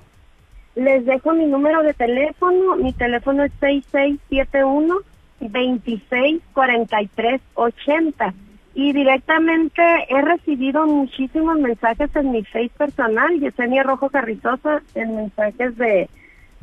Les 0.75 1.06
dejo 1.06 1.34
mi 1.34 1.46
número 1.46 1.84
de 1.84 1.94
teléfono, 1.94 2.77
mi 2.77 2.94
teléfono 2.94 3.44
es 3.44 3.51
6671 3.60 5.12
26 5.50 6.41
43 6.53 7.41
80 7.53 8.33
y 8.75 8.91
directamente 8.91 9.81
he 10.09 10.21
recibido 10.21 10.85
muchísimos 10.85 11.59
mensajes 11.59 12.15
en 12.15 12.31
mi 12.31 12.43
face 12.43 12.71
personal, 12.75 13.39
Yesenia 13.39 13.83
Rojo 13.83 14.09
Carrizosa, 14.09 14.81
en 14.95 15.15
mensajes 15.15 15.77
de, 15.77 16.09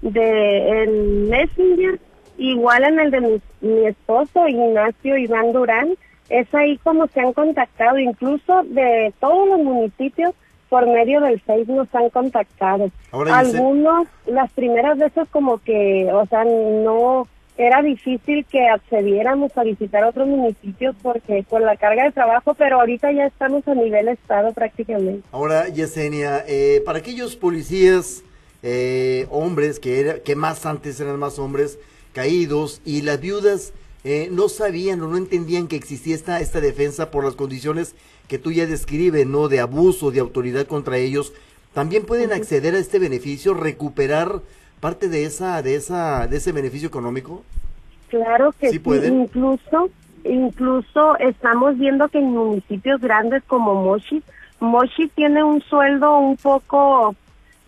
de 0.03 0.83
el 0.83 1.29
Messenger, 1.29 2.01
igual 2.37 2.85
en 2.85 2.99
el 2.99 3.11
de 3.13 3.21
mi, 3.21 3.41
mi 3.61 3.87
esposo 3.87 4.49
Ignacio 4.49 5.17
Iván 5.17 5.53
Durán, 5.53 5.91
es 6.31 6.53
ahí 6.55 6.79
como 6.79 7.07
se 7.09 7.21
han 7.21 7.33
contactado, 7.33 7.99
incluso 7.99 8.63
de 8.65 9.13
todos 9.21 9.49
los 9.49 9.59
municipios 9.59 10.35
por 10.69 10.87
medio 10.87 11.21
del 11.21 11.41
Face 11.41 11.67
nos 11.67 11.93
han 11.95 12.11
contactado. 12.11 12.91
Algunos, 13.13 14.07
las 14.27 14.51
primeras 14.53 14.97
veces 14.99 15.29
como 15.31 15.59
que, 15.59 16.09
o 16.13 16.25
sea, 16.27 16.45
no 16.45 17.27
era 17.61 17.83
difícil 17.83 18.47
que 18.47 18.69
accediéramos 18.69 19.57
a 19.57 19.65
visitar 19.65 20.03
otros 20.05 20.27
municipios 20.27 20.97
porque 21.03 21.45
con 21.45 21.63
la 21.63 21.77
carga 21.77 22.05
de 22.05 22.13
trabajo, 22.13 22.55
pero 22.55 22.81
ahorita 22.81 23.13
ya 23.13 23.27
estamos 23.27 23.69
a 23.69 23.75
nivel 23.75 24.09
estado 24.09 24.53
prácticamente. 24.55 25.29
Ahora, 25.31 25.69
Yesenia, 25.69 26.43
eh, 26.49 26.83
para 26.87 27.01
aquellos 27.01 27.37
policías, 27.37 28.25
eh, 28.63 29.27
hombres, 29.31 29.79
que, 29.79 30.01
era, 30.01 30.19
que 30.21 30.37
más 30.37 30.65
antes 30.65 30.99
eran 31.01 31.19
más 31.19 31.39
hombres, 31.39 31.79
caídos, 32.15 32.81
y 32.87 33.03
las 33.03 33.21
viudas 33.21 33.75
eh, 34.05 34.29
no 34.33 34.49
sabían 34.49 35.03
o 35.03 35.09
no 35.09 35.19
entendían 35.19 35.69
que 35.69 35.77
existía 35.77 36.15
esta, 36.15 36.41
esta 36.41 36.63
defensa 36.63 37.11
por 37.11 37.25
las 37.25 37.35
condiciones 37.35 37.95
que 38.27 38.39
tú 38.39 38.53
ya 38.53 38.65
describes, 38.67 39.27
¿no? 39.27 39.49
De 39.49 39.61
abuso, 39.61 40.11
de 40.11 40.21
autoridad 40.21 40.67
contra 40.67 40.97
ellos, 40.97 41.35
también 41.75 42.07
pueden 42.07 42.33
acceder 42.33 42.75
a 42.75 42.79
este 42.79 42.99
beneficio, 42.99 43.53
recuperar 43.53 44.41
parte 44.81 45.09
de 45.09 45.25
esa 45.25 45.63
de 45.63 45.77
esa 45.77 46.27
de 46.27 46.39
ese 46.39 46.53
beneficio 46.53 46.89
económico? 46.89 47.45
Claro 48.09 48.53
que 48.59 48.71
sí, 48.71 48.81
incluso 48.85 49.91
incluso 50.25 51.17
estamos 51.19 51.79
viendo 51.79 52.09
que 52.09 52.19
en 52.19 52.31
municipios 52.33 53.01
grandes 53.01 53.43
como 53.45 53.75
Mochi, 53.75 54.23
Mochi 54.59 55.09
tiene 55.09 55.45
un 55.45 55.61
sueldo 55.63 56.19
un 56.19 56.37
poco 56.37 57.15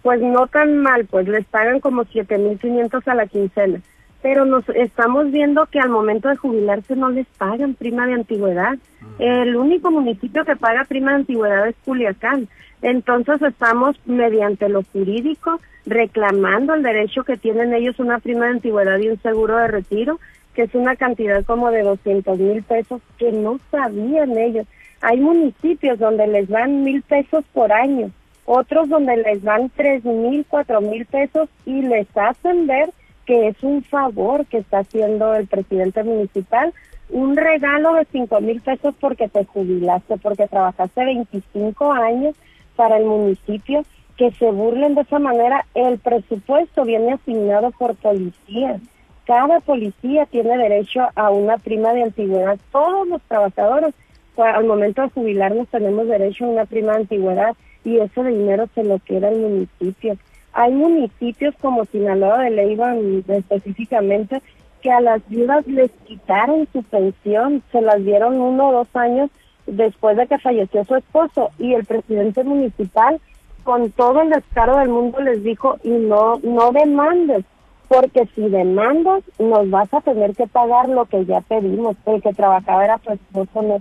pues 0.02 0.20
no 0.20 0.48
tan 0.48 0.78
mal, 0.78 1.06
pues 1.06 1.28
les 1.28 1.44
pagan 1.46 1.78
como 1.78 2.04
7500 2.04 3.06
a 3.06 3.14
la 3.14 3.26
quincena, 3.26 3.80
pero 4.20 4.44
nos 4.44 4.68
estamos 4.70 5.30
viendo 5.30 5.66
que 5.66 5.78
al 5.78 5.90
momento 5.90 6.28
de 6.28 6.36
jubilarse 6.36 6.96
no 6.96 7.10
les 7.10 7.26
pagan 7.38 7.74
prima 7.74 8.06
de 8.06 8.14
antigüedad. 8.14 8.76
El 9.18 9.56
único 9.56 9.90
municipio 9.90 10.44
que 10.44 10.56
paga 10.56 10.84
prima 10.84 11.10
de 11.10 11.16
antigüedad 11.18 11.68
es 11.68 11.76
Culiacán. 11.84 12.48
Entonces 12.82 13.40
estamos 13.42 13.96
mediante 14.04 14.68
lo 14.68 14.82
jurídico 14.92 15.60
reclamando 15.86 16.74
el 16.74 16.82
derecho 16.82 17.24
que 17.24 17.36
tienen 17.36 17.72
ellos 17.74 17.98
una 17.98 18.18
prima 18.18 18.46
de 18.46 18.52
antigüedad 18.52 18.98
y 18.98 19.08
un 19.08 19.20
seguro 19.22 19.56
de 19.56 19.68
retiro, 19.68 20.20
que 20.54 20.62
es 20.62 20.74
una 20.74 20.96
cantidad 20.96 21.44
como 21.44 21.70
de 21.70 21.82
200 21.82 22.38
mil 22.38 22.62
pesos 22.62 23.00
que 23.18 23.32
no 23.32 23.58
sabían 23.70 24.36
ellos. 24.36 24.66
Hay 25.00 25.18
municipios 25.18 25.98
donde 25.98 26.26
les 26.26 26.48
dan 26.48 26.84
mil 26.84 27.02
pesos 27.02 27.44
por 27.52 27.72
año 27.72 28.10
otros 28.44 28.88
donde 28.88 29.16
les 29.16 29.42
dan 29.42 29.70
tres 29.70 30.04
mil, 30.04 30.44
cuatro 30.48 30.80
mil 30.80 31.06
pesos 31.06 31.48
y 31.64 31.82
les 31.82 32.06
hacen 32.16 32.66
ver 32.66 32.90
que 33.24 33.48
es 33.48 33.62
un 33.62 33.82
favor 33.84 34.46
que 34.46 34.58
está 34.58 34.80
haciendo 34.80 35.34
el 35.34 35.46
presidente 35.46 36.02
municipal, 36.02 36.74
un 37.08 37.36
regalo 37.36 37.94
de 37.94 38.06
cinco 38.10 38.40
mil 38.40 38.60
pesos 38.60 38.94
porque 39.00 39.28
te 39.28 39.44
jubilaste, 39.44 40.16
porque 40.16 40.48
trabajaste 40.48 41.04
25 41.04 41.92
años 41.92 42.34
para 42.76 42.98
el 42.98 43.04
municipio, 43.04 43.82
que 44.16 44.30
se 44.32 44.50
burlen 44.50 44.94
de 44.94 45.02
esa 45.02 45.18
manera, 45.18 45.66
el 45.74 45.98
presupuesto 45.98 46.84
viene 46.84 47.14
asignado 47.14 47.70
por 47.72 47.94
policía. 47.96 48.78
Cada 49.26 49.60
policía 49.60 50.26
tiene 50.26 50.56
derecho 50.58 51.08
a 51.14 51.30
una 51.30 51.58
prima 51.58 51.92
de 51.92 52.02
antigüedad. 52.02 52.58
Todos 52.70 53.06
los 53.08 53.22
trabajadores, 53.22 53.94
pues, 54.34 54.54
al 54.54 54.64
momento 54.64 55.02
de 55.02 55.10
jubilarnos, 55.10 55.68
tenemos 55.68 56.06
derecho 56.08 56.44
a 56.44 56.48
una 56.48 56.64
prima 56.64 56.92
de 56.92 57.00
antigüedad 57.00 57.56
y 57.84 57.98
ese 57.98 58.22
dinero 58.24 58.68
se 58.74 58.84
lo 58.84 58.98
queda 58.98 59.28
el 59.28 59.40
municipio. 59.40 60.16
Hay 60.52 60.72
municipios 60.72 61.54
como 61.60 61.84
Sinaloa 61.86 62.42
de 62.42 62.50
Leiva 62.50 62.94
específicamente 63.28 64.42
que 64.82 64.90
a 64.90 65.00
las 65.00 65.26
viudas 65.28 65.66
les 65.66 65.90
quitaron 66.06 66.66
su 66.72 66.82
pensión, 66.82 67.62
se 67.70 67.80
las 67.80 68.04
dieron 68.04 68.40
uno 68.40 68.68
o 68.68 68.72
dos 68.72 68.88
años 68.94 69.30
después 69.66 70.16
de 70.16 70.26
que 70.26 70.38
falleció 70.38 70.84
su 70.84 70.96
esposo 70.96 71.50
y 71.58 71.74
el 71.74 71.84
presidente 71.84 72.44
municipal 72.44 73.20
con 73.64 73.90
todo 73.92 74.22
el 74.22 74.30
descaro 74.30 74.78
del 74.78 74.88
mundo 74.88 75.20
les 75.20 75.42
dijo 75.44 75.76
y 75.84 75.90
no 75.90 76.38
no 76.42 76.72
demandes 76.72 77.44
porque 77.88 78.26
si 78.34 78.48
demandas 78.48 79.22
nos 79.38 79.70
vas 79.70 79.92
a 79.94 80.00
tener 80.00 80.34
que 80.34 80.46
pagar 80.46 80.88
lo 80.88 81.04
que 81.04 81.24
ya 81.24 81.40
pedimos 81.42 81.96
el 82.06 82.22
que 82.22 82.32
trabajaba 82.32 82.84
era 82.84 82.98
su 82.98 83.12
esposo 83.12 83.62
no 83.62 83.80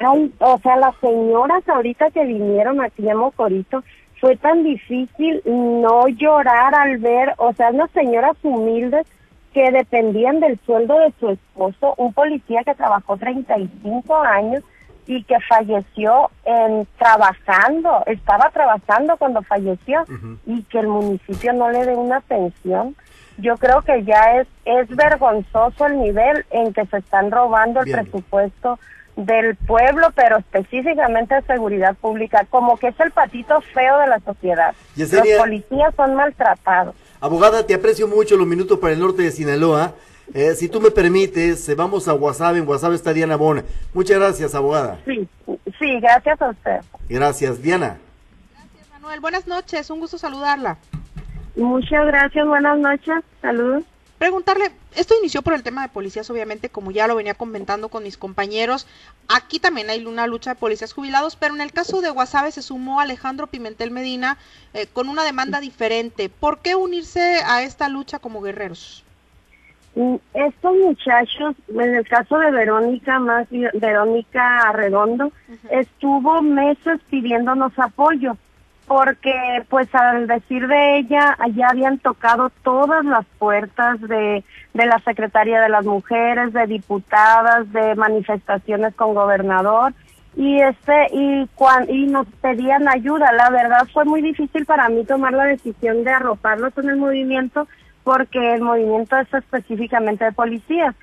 Ay, 0.00 0.32
o 0.40 0.58
sea 0.58 0.76
las 0.76 0.96
señoras 0.96 1.66
ahorita 1.68 2.10
que 2.10 2.24
vinieron 2.24 2.80
aquí 2.82 3.08
a 3.08 3.14
Mocorito 3.14 3.82
fue 4.24 4.36
tan 4.36 4.64
difícil 4.64 5.42
no 5.44 6.08
llorar 6.08 6.74
al 6.74 6.96
ver, 6.96 7.34
o 7.36 7.52
sea, 7.52 7.68
unas 7.68 7.90
señoras 7.90 8.34
humildes 8.42 9.06
que 9.52 9.70
dependían 9.70 10.40
del 10.40 10.58
sueldo 10.64 10.98
de 10.98 11.12
su 11.20 11.28
esposo, 11.28 11.92
un 11.98 12.14
policía 12.14 12.62
que 12.64 12.74
trabajó 12.74 13.18
35 13.18 14.16
años 14.16 14.64
y 15.06 15.22
que 15.24 15.36
falleció 15.40 16.30
en 16.44 16.86
trabajando, 16.98 18.02
estaba 18.06 18.50
trabajando 18.50 19.16
cuando 19.16 19.42
falleció 19.42 20.04
y 20.46 20.62
que 20.64 20.78
el 20.78 20.88
municipio 20.88 21.52
no 21.52 21.70
le 21.70 21.84
dé 21.84 21.94
una 21.94 22.20
pensión. 22.20 22.96
Yo 23.36 23.56
creo 23.56 23.82
que 23.82 24.04
ya 24.04 24.40
es 24.40 24.46
es 24.64 24.88
vergonzoso 24.88 25.86
el 25.86 26.00
nivel 26.00 26.44
en 26.50 26.72
que 26.72 26.86
se 26.86 26.98
están 26.98 27.30
robando 27.30 27.80
el 27.80 27.92
presupuesto 27.92 28.78
del 29.16 29.54
pueblo, 29.54 30.08
pero 30.14 30.38
específicamente 30.38 31.34
de 31.36 31.42
seguridad 31.42 31.94
pública, 31.96 32.46
como 32.50 32.76
que 32.76 32.88
es 32.88 32.98
el 32.98 33.12
patito 33.12 33.60
feo 33.60 33.98
de 33.98 34.08
la 34.08 34.18
sociedad. 34.20 34.74
Los 34.96 35.10
policías 35.38 35.94
son 35.94 36.14
maltratados. 36.14 36.96
Abogada, 37.20 37.64
te 37.64 37.74
aprecio 37.74 38.08
mucho 38.08 38.36
los 38.36 38.46
minutos 38.46 38.78
para 38.78 38.92
el 38.92 39.00
norte 39.00 39.22
de 39.22 39.30
Sinaloa. 39.30 39.94
Eh, 40.32 40.54
si 40.54 40.68
tú 40.68 40.80
me 40.80 40.90
permites, 40.90 41.68
eh, 41.68 41.74
vamos 41.74 42.08
a 42.08 42.14
WhatsApp. 42.14 42.56
En 42.56 42.66
WhatsApp 42.66 42.92
está 42.92 43.12
Diana 43.12 43.36
Bona. 43.36 43.64
Muchas 43.92 44.18
gracias, 44.18 44.54
abogada. 44.54 44.98
Sí, 45.04 45.28
sí, 45.78 46.00
gracias 46.00 46.40
a 46.40 46.50
usted. 46.50 46.80
Gracias, 47.08 47.60
Diana. 47.62 47.98
Gracias, 48.52 48.90
Manuel. 48.92 49.20
Buenas 49.20 49.46
noches, 49.46 49.90
un 49.90 50.00
gusto 50.00 50.16
saludarla. 50.16 50.78
Muchas 51.56 52.06
gracias, 52.06 52.46
buenas 52.46 52.78
noches. 52.78 53.22
Saludos 53.42 53.84
preguntarle, 54.24 54.70
esto 54.96 55.14
inició 55.18 55.42
por 55.42 55.52
el 55.52 55.62
tema 55.62 55.82
de 55.82 55.90
policías, 55.90 56.30
obviamente, 56.30 56.70
como 56.70 56.90
ya 56.90 57.06
lo 57.06 57.14
venía 57.14 57.34
comentando 57.34 57.90
con 57.90 58.04
mis 58.04 58.16
compañeros. 58.16 58.86
Aquí 59.28 59.58
también 59.58 59.90
hay 59.90 60.02
una 60.06 60.26
lucha 60.26 60.54
de 60.54 60.60
policías 60.60 60.94
jubilados, 60.94 61.36
pero 61.36 61.54
en 61.54 61.60
el 61.60 61.72
caso 61.72 62.00
de 62.00 62.08
Guasave 62.08 62.50
se 62.50 62.62
sumó 62.62 63.00
Alejandro 63.00 63.48
Pimentel 63.48 63.90
Medina 63.90 64.38
eh, 64.72 64.86
con 64.86 65.10
una 65.10 65.24
demanda 65.24 65.60
diferente. 65.60 66.30
¿Por 66.30 66.60
qué 66.60 66.74
unirse 66.74 67.42
a 67.44 67.62
esta 67.64 67.90
lucha 67.90 68.18
como 68.18 68.40
guerreros? 68.40 69.03
Estos 70.34 70.76
muchachos, 70.76 71.54
en 71.68 71.94
el 71.94 72.08
caso 72.08 72.38
de 72.38 72.50
Verónica, 72.50 73.20
más 73.20 73.46
Verónica 73.50 74.68
Arredondo, 74.68 75.30
estuvo 75.70 76.42
meses 76.42 77.00
pidiéndonos 77.10 77.72
apoyo 77.78 78.36
porque 78.86 79.32
pues 79.68 79.88
al 79.94 80.26
decir 80.26 80.66
de 80.66 80.98
ella 80.98 81.36
ya 81.54 81.68
habían 81.68 81.98
tocado 81.98 82.50
todas 82.62 83.04
las 83.04 83.24
puertas 83.38 84.00
de, 84.00 84.44
de 84.74 84.86
la 84.86 84.98
Secretaría 84.98 85.60
de 85.60 85.68
las 85.68 85.84
Mujeres, 85.84 86.52
de 86.52 86.66
diputadas, 86.66 87.72
de 87.72 87.94
manifestaciones 87.94 88.94
con 88.94 89.14
gobernador 89.14 89.94
y 90.36 90.60
este 90.60 91.06
y 91.12 91.46
cuan, 91.54 91.88
y 91.88 92.06
nos 92.06 92.26
pedían 92.40 92.88
ayuda. 92.88 93.32
La 93.32 93.50
verdad 93.50 93.86
fue 93.92 94.04
muy 94.04 94.20
difícil 94.20 94.66
para 94.66 94.88
mí 94.88 95.04
tomar 95.04 95.32
la 95.32 95.44
decisión 95.44 96.04
de 96.04 96.10
arroparlos 96.10 96.76
en 96.78 96.90
el 96.90 96.96
movimiento 96.96 97.68
porque 98.04 98.54
el 98.54 98.62
movimiento 98.62 99.16
es 99.16 99.32
específicamente 99.34 100.26
de 100.26 100.32
policías. 100.32 100.94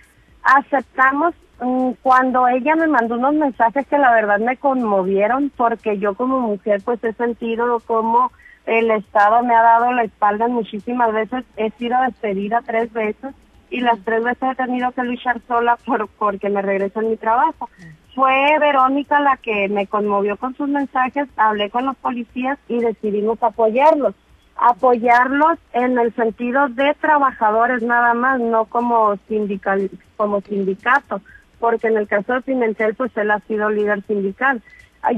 Aceptamos 0.43 1.35
Mm, 1.61 1.91
cuando 2.01 2.47
ella 2.47 2.75
me 2.75 2.87
mandó 2.87 3.15
unos 3.15 3.35
mensajes 3.35 3.85
que 3.85 3.99
la 3.99 4.11
verdad 4.11 4.39
me 4.39 4.57
conmovieron 4.57 5.51
porque 5.55 5.99
yo 5.99 6.15
como 6.15 6.39
mujer 6.39 6.81
pues 6.83 7.03
he 7.03 7.13
sentido 7.13 7.79
como 7.85 8.31
el 8.65 8.89
Estado 8.89 9.43
me 9.43 9.53
ha 9.55 9.61
dado 9.61 9.91
la 9.93 10.03
espalda 10.03 10.47
muchísimas 10.47 11.13
veces, 11.13 11.45
he 11.57 11.69
sido 11.71 12.01
despedida 12.01 12.63
tres 12.65 12.91
veces 12.91 13.35
y 13.69 13.81
las 13.81 13.99
tres 14.03 14.23
veces 14.23 14.49
he 14.51 14.55
tenido 14.55 14.91
que 14.91 15.03
luchar 15.03 15.39
sola 15.47 15.77
por 15.85 16.07
porque 16.07 16.49
me 16.49 16.63
regreso 16.63 16.99
en 16.99 17.11
mi 17.11 17.17
trabajo. 17.17 17.69
Fue 18.15 18.57
Verónica 18.59 19.19
la 19.19 19.37
que 19.37 19.69
me 19.69 19.85
conmovió 19.85 20.37
con 20.37 20.55
sus 20.55 20.67
mensajes, 20.67 21.29
hablé 21.37 21.69
con 21.69 21.85
los 21.85 21.95
policías 21.97 22.57
y 22.69 22.79
decidimos 22.79 23.41
apoyarlos. 23.43 24.15
Apoyarlos 24.61 25.59
en 25.73 25.99
el 25.99 26.15
sentido 26.15 26.69
de 26.69 26.95
trabajadores 27.01 27.83
nada 27.83 28.13
más, 28.13 28.39
no 28.39 28.65
como 28.65 29.17
sindical, 29.27 29.89
como 30.15 30.39
sindicato 30.41 31.21
porque 31.61 31.87
en 31.87 31.95
el 31.95 32.07
caso 32.07 32.33
de 32.33 32.41
Pimentel, 32.41 32.95
pues 32.95 33.15
él 33.15 33.31
ha 33.31 33.39
sido 33.41 33.69
líder 33.69 34.03
sindical. 34.07 34.61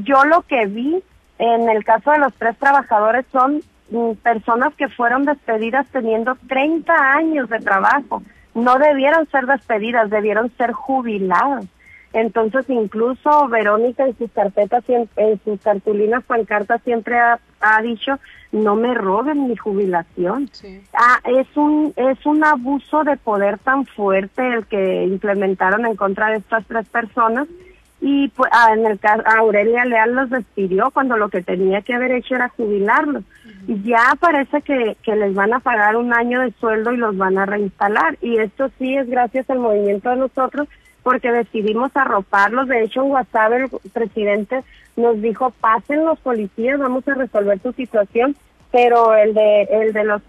Yo 0.03 0.23
lo 0.25 0.43
que 0.43 0.67
vi 0.67 1.01
en 1.39 1.69
el 1.69 1.84
caso 1.84 2.12
de 2.12 2.19
los 2.19 2.34
tres 2.36 2.56
trabajadores 2.60 3.25
son 3.32 3.62
mm, 3.89 4.12
personas 4.21 4.75
que 4.75 4.89
fueron 4.89 5.25
despedidas 5.25 5.88
teniendo 5.88 6.38
30 6.47 6.93
años 6.93 7.49
de 7.49 7.60
trabajo. 7.60 8.21
No 8.53 8.77
debieron 8.77 9.27
ser 9.32 9.47
despedidas, 9.47 10.12
debieron 10.12 10.51
ser 10.58 10.73
jubiladas. 10.73 11.65
Entonces, 12.13 12.69
incluso 12.69 13.47
Verónica 13.47 14.06
en 14.06 14.15
sus 14.17 14.32
carpetas, 14.32 14.84
en 14.88 15.41
sus 15.43 15.60
cartulinas, 15.62 16.23
pancartas, 16.23 16.82
siempre 16.84 17.17
ha, 17.17 17.39
ha 17.60 17.82
dicho, 17.82 18.19
no 18.52 18.76
me 18.76 18.93
roben 18.93 19.47
mi 19.47 19.58
jubilación. 19.58 20.49
Ah, 20.93 21.19
es 21.26 21.47
un 21.56 21.91
es 21.97 22.23
un 22.26 22.43
abuso 22.43 23.04
de 23.04 23.17
poder 23.17 23.58
tan 23.58 23.86
fuerte 23.86 24.47
el 24.47 24.65
que 24.67 25.06
implementaron 25.06 25.88
en 25.88 25.95
contra 25.95 26.30
de 26.30 26.38
estas 26.38 26.65
tres 26.67 26.88
personas 26.88 27.47
y 27.99 28.28
pues 28.30 28.52
ah, 28.54 28.73
en 28.73 28.86
el 28.86 28.99
caso 28.99 29.23
Aurelia 29.26 29.86
Leal 29.86 30.13
los 30.13 30.30
despidió 30.30 30.91
cuando 30.91 31.17
lo 31.17 31.30
que 31.30 31.41
tenía 31.41 31.82
que 31.82 31.95
haber 31.95 32.12
hecho 32.12 32.36
era 32.36 32.49
jubilarlos. 32.49 33.23
Y 33.65 33.82
ya 33.82 34.15
parece 34.19 34.62
que, 34.62 34.97
que 35.02 35.15
les 35.15 35.34
van 35.34 35.54
a 35.54 35.62
pagar 35.62 35.95
un 35.95 36.13
año 36.13 36.41
de 36.41 36.52
sueldo 36.60 36.91
y 36.91 36.97
los 36.97 37.15
van 37.17 37.38
a 37.38 37.45
reinstalar. 37.45 38.17
Y 38.21 38.38
esto 38.38 38.69
sí 38.78 38.93
es 38.97 39.10
gracias 39.10 39.49
al 39.49 39.60
movimiento 39.60 40.10
de 40.10 40.17
nosotros 40.17 40.67
porque 41.03 41.31
decidimos 41.31 41.91
arroparlos. 41.95 42.67
De 42.67 42.83
hecho, 42.83 43.03
en 43.03 43.11
WhatsApp 43.11 43.51
el 43.53 43.69
presidente 43.91 44.63
nos 44.95 45.21
dijo, 45.21 45.51
pasen 45.51 46.05
los 46.05 46.19
policías, 46.19 46.79
vamos 46.79 47.07
a 47.07 47.13
resolver 47.13 47.59
tu 47.59 47.73
situación, 47.73 48.35
pero 48.71 49.13
el 49.15 49.33
de, 49.33 49.63
el 49.63 49.93
de 49.93 50.03
las 50.03 50.21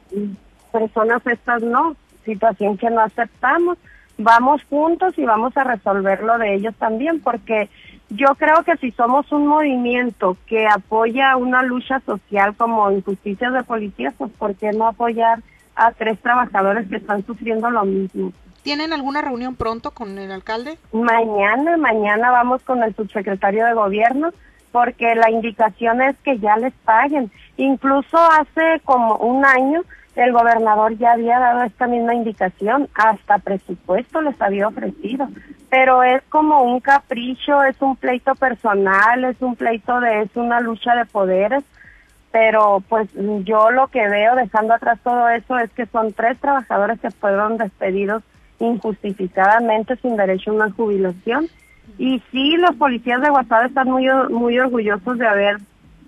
personas 0.72 1.26
estas 1.26 1.62
no, 1.62 1.96
situación 2.24 2.76
que 2.76 2.90
no 2.90 3.00
aceptamos. 3.00 3.78
Vamos 4.16 4.62
juntos 4.70 5.18
y 5.18 5.24
vamos 5.24 5.56
a 5.56 5.64
resolver 5.64 6.22
lo 6.22 6.38
de 6.38 6.54
ellos 6.54 6.74
también, 6.76 7.20
porque 7.20 7.68
yo 8.10 8.28
creo 8.36 8.62
que 8.62 8.76
si 8.76 8.92
somos 8.92 9.30
un 9.32 9.46
movimiento 9.46 10.36
que 10.46 10.66
apoya 10.66 11.36
una 11.36 11.62
lucha 11.62 12.00
social 12.00 12.54
como 12.56 12.90
injusticias 12.90 13.52
de 13.52 13.64
policías, 13.64 14.14
pues 14.16 14.30
¿por 14.32 14.54
qué 14.54 14.70
no 14.72 14.86
apoyar 14.86 15.40
a 15.74 15.90
tres 15.92 16.20
trabajadores 16.20 16.88
que 16.88 16.96
están 16.96 17.26
sufriendo 17.26 17.70
lo 17.70 17.84
mismo? 17.84 18.32
¿Tienen 18.64 18.94
alguna 18.94 19.20
reunión 19.20 19.56
pronto 19.56 19.90
con 19.90 20.16
el 20.16 20.32
alcalde? 20.32 20.78
Mañana, 20.90 21.76
mañana 21.76 22.30
vamos 22.30 22.62
con 22.62 22.82
el 22.82 22.96
subsecretario 22.96 23.66
de 23.66 23.74
gobierno 23.74 24.30
porque 24.72 25.14
la 25.14 25.30
indicación 25.30 26.00
es 26.00 26.16
que 26.24 26.38
ya 26.38 26.56
les 26.56 26.72
paguen. 26.72 27.30
Incluso 27.58 28.16
hace 28.16 28.80
como 28.86 29.16
un 29.16 29.44
año 29.44 29.82
el 30.16 30.32
gobernador 30.32 30.96
ya 30.96 31.12
había 31.12 31.38
dado 31.38 31.62
esta 31.64 31.86
misma 31.86 32.14
indicación, 32.14 32.88
hasta 32.94 33.36
presupuesto 33.38 34.22
les 34.22 34.40
había 34.40 34.68
ofrecido, 34.68 35.28
pero 35.68 36.02
es 36.02 36.22
como 36.30 36.62
un 36.62 36.80
capricho, 36.80 37.62
es 37.64 37.76
un 37.82 37.96
pleito 37.96 38.34
personal, 38.34 39.24
es 39.24 39.36
un 39.42 39.56
pleito 39.56 40.00
de, 40.00 40.22
es 40.22 40.30
una 40.36 40.60
lucha 40.60 40.94
de 40.94 41.04
poderes, 41.04 41.64
pero 42.32 42.82
pues 42.88 43.10
yo 43.42 43.70
lo 43.70 43.88
que 43.88 44.08
veo 44.08 44.36
dejando 44.36 44.72
atrás 44.72 44.98
todo 45.04 45.28
eso 45.28 45.58
es 45.58 45.70
que 45.72 45.84
son 45.86 46.14
tres 46.14 46.38
trabajadores 46.38 46.98
que 47.00 47.10
fueron 47.10 47.58
despedidos 47.58 48.22
injustificadamente 48.58 49.96
sin 49.96 50.16
derecho 50.16 50.50
a 50.50 50.54
una 50.54 50.70
jubilación. 50.70 51.48
Y 51.98 52.22
sí, 52.30 52.56
los 52.56 52.74
policías 52.76 53.20
de 53.20 53.30
WhatsApp 53.30 53.66
están 53.66 53.90
muy, 53.90 54.06
muy 54.30 54.58
orgullosos 54.58 55.18
de 55.18 55.26
haber 55.26 55.58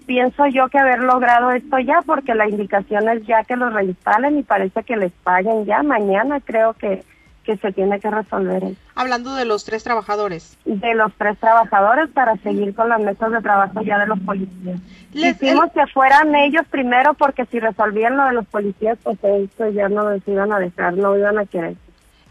pienso 0.06 0.46
yo 0.46 0.68
que 0.68 0.78
haber 0.78 1.00
logrado 1.00 1.50
esto 1.50 1.78
ya, 1.80 2.00
porque 2.06 2.34
la 2.34 2.48
indicación 2.48 3.08
es 3.08 3.26
ya 3.26 3.44
que 3.44 3.56
los 3.56 3.72
reinstalen 3.72 4.38
y 4.38 4.42
parece 4.42 4.82
que 4.84 4.96
les 4.96 5.12
paguen 5.12 5.66
ya. 5.66 5.82
Mañana 5.82 6.40
creo 6.40 6.74
que, 6.74 7.02
que 7.44 7.56
se 7.56 7.72
tiene 7.72 8.00
que 8.00 8.10
resolver 8.10 8.64
eso. 8.64 8.80
Hablando 8.94 9.34
de 9.34 9.44
los 9.44 9.64
tres 9.64 9.82
trabajadores. 9.84 10.56
De 10.64 10.94
los 10.94 11.12
tres 11.18 11.38
trabajadores 11.38 12.08
para 12.10 12.36
seguir 12.36 12.74
con 12.74 12.88
las 12.88 13.00
mesas 13.00 13.32
de 13.32 13.42
trabajo 13.42 13.82
ya 13.82 13.98
de 13.98 14.06
los 14.06 14.20
policías. 14.20 14.80
Les, 15.12 15.42
Hicimos 15.42 15.70
que 15.72 15.86
fueran 15.88 16.34
ellos 16.34 16.62
primero 16.70 17.14
porque 17.14 17.44
si 17.46 17.58
resolvían 17.58 18.16
lo 18.16 18.24
de 18.24 18.32
los 18.32 18.46
policías, 18.46 18.98
pues 19.02 19.18
eso 19.22 19.68
ya 19.70 19.88
no 19.88 20.10
les 20.10 20.26
iban 20.26 20.52
a 20.52 20.58
dejar, 20.58 20.96
no 20.96 21.16
iban 21.16 21.38
a 21.38 21.46
querer. 21.46 21.76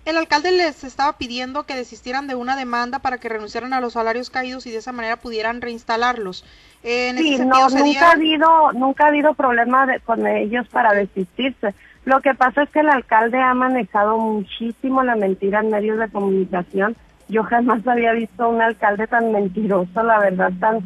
El 0.05 0.17
alcalde 0.17 0.51
les 0.51 0.83
estaba 0.83 1.17
pidiendo 1.17 1.63
que 1.63 1.75
desistieran 1.75 2.27
de 2.27 2.35
una 2.35 2.55
demanda 2.55 2.99
para 2.99 3.17
que 3.17 3.27
renunciaran 3.27 3.73
a 3.73 3.81
los 3.81 3.93
salarios 3.93 4.29
caídos 4.29 4.67
y 4.67 4.71
de 4.71 4.77
esa 4.77 4.91
manera 4.91 5.17
pudieran 5.17 5.61
reinstalarlos. 5.61 6.45
En 6.83 7.17
sí, 7.17 7.39
no, 7.39 7.69
nunca 7.69 8.09
ha 8.09 8.11
habido, 8.11 8.71
nunca 8.73 9.05
ha 9.05 9.07
habido 9.07 9.33
problema 9.33 9.87
con 10.05 10.27
ellos 10.27 10.67
para 10.69 10.93
desistirse. 10.93 11.73
Lo 12.05 12.21
que 12.21 12.35
pasa 12.35 12.61
es 12.63 12.69
que 12.69 12.81
el 12.81 12.89
alcalde 12.89 13.39
ha 13.39 13.55
manejado 13.55 14.19
muchísimo 14.19 15.01
la 15.03 15.15
mentira 15.15 15.61
en 15.61 15.71
medios 15.71 15.97
de 15.97 16.09
comunicación. 16.09 16.95
Yo 17.27 17.43
jamás 17.43 17.85
había 17.87 18.13
visto 18.13 18.47
un 18.47 18.61
alcalde 18.61 19.07
tan 19.07 19.31
mentiroso, 19.31 20.03
la 20.03 20.19
verdad, 20.19 20.51
tan 20.59 20.81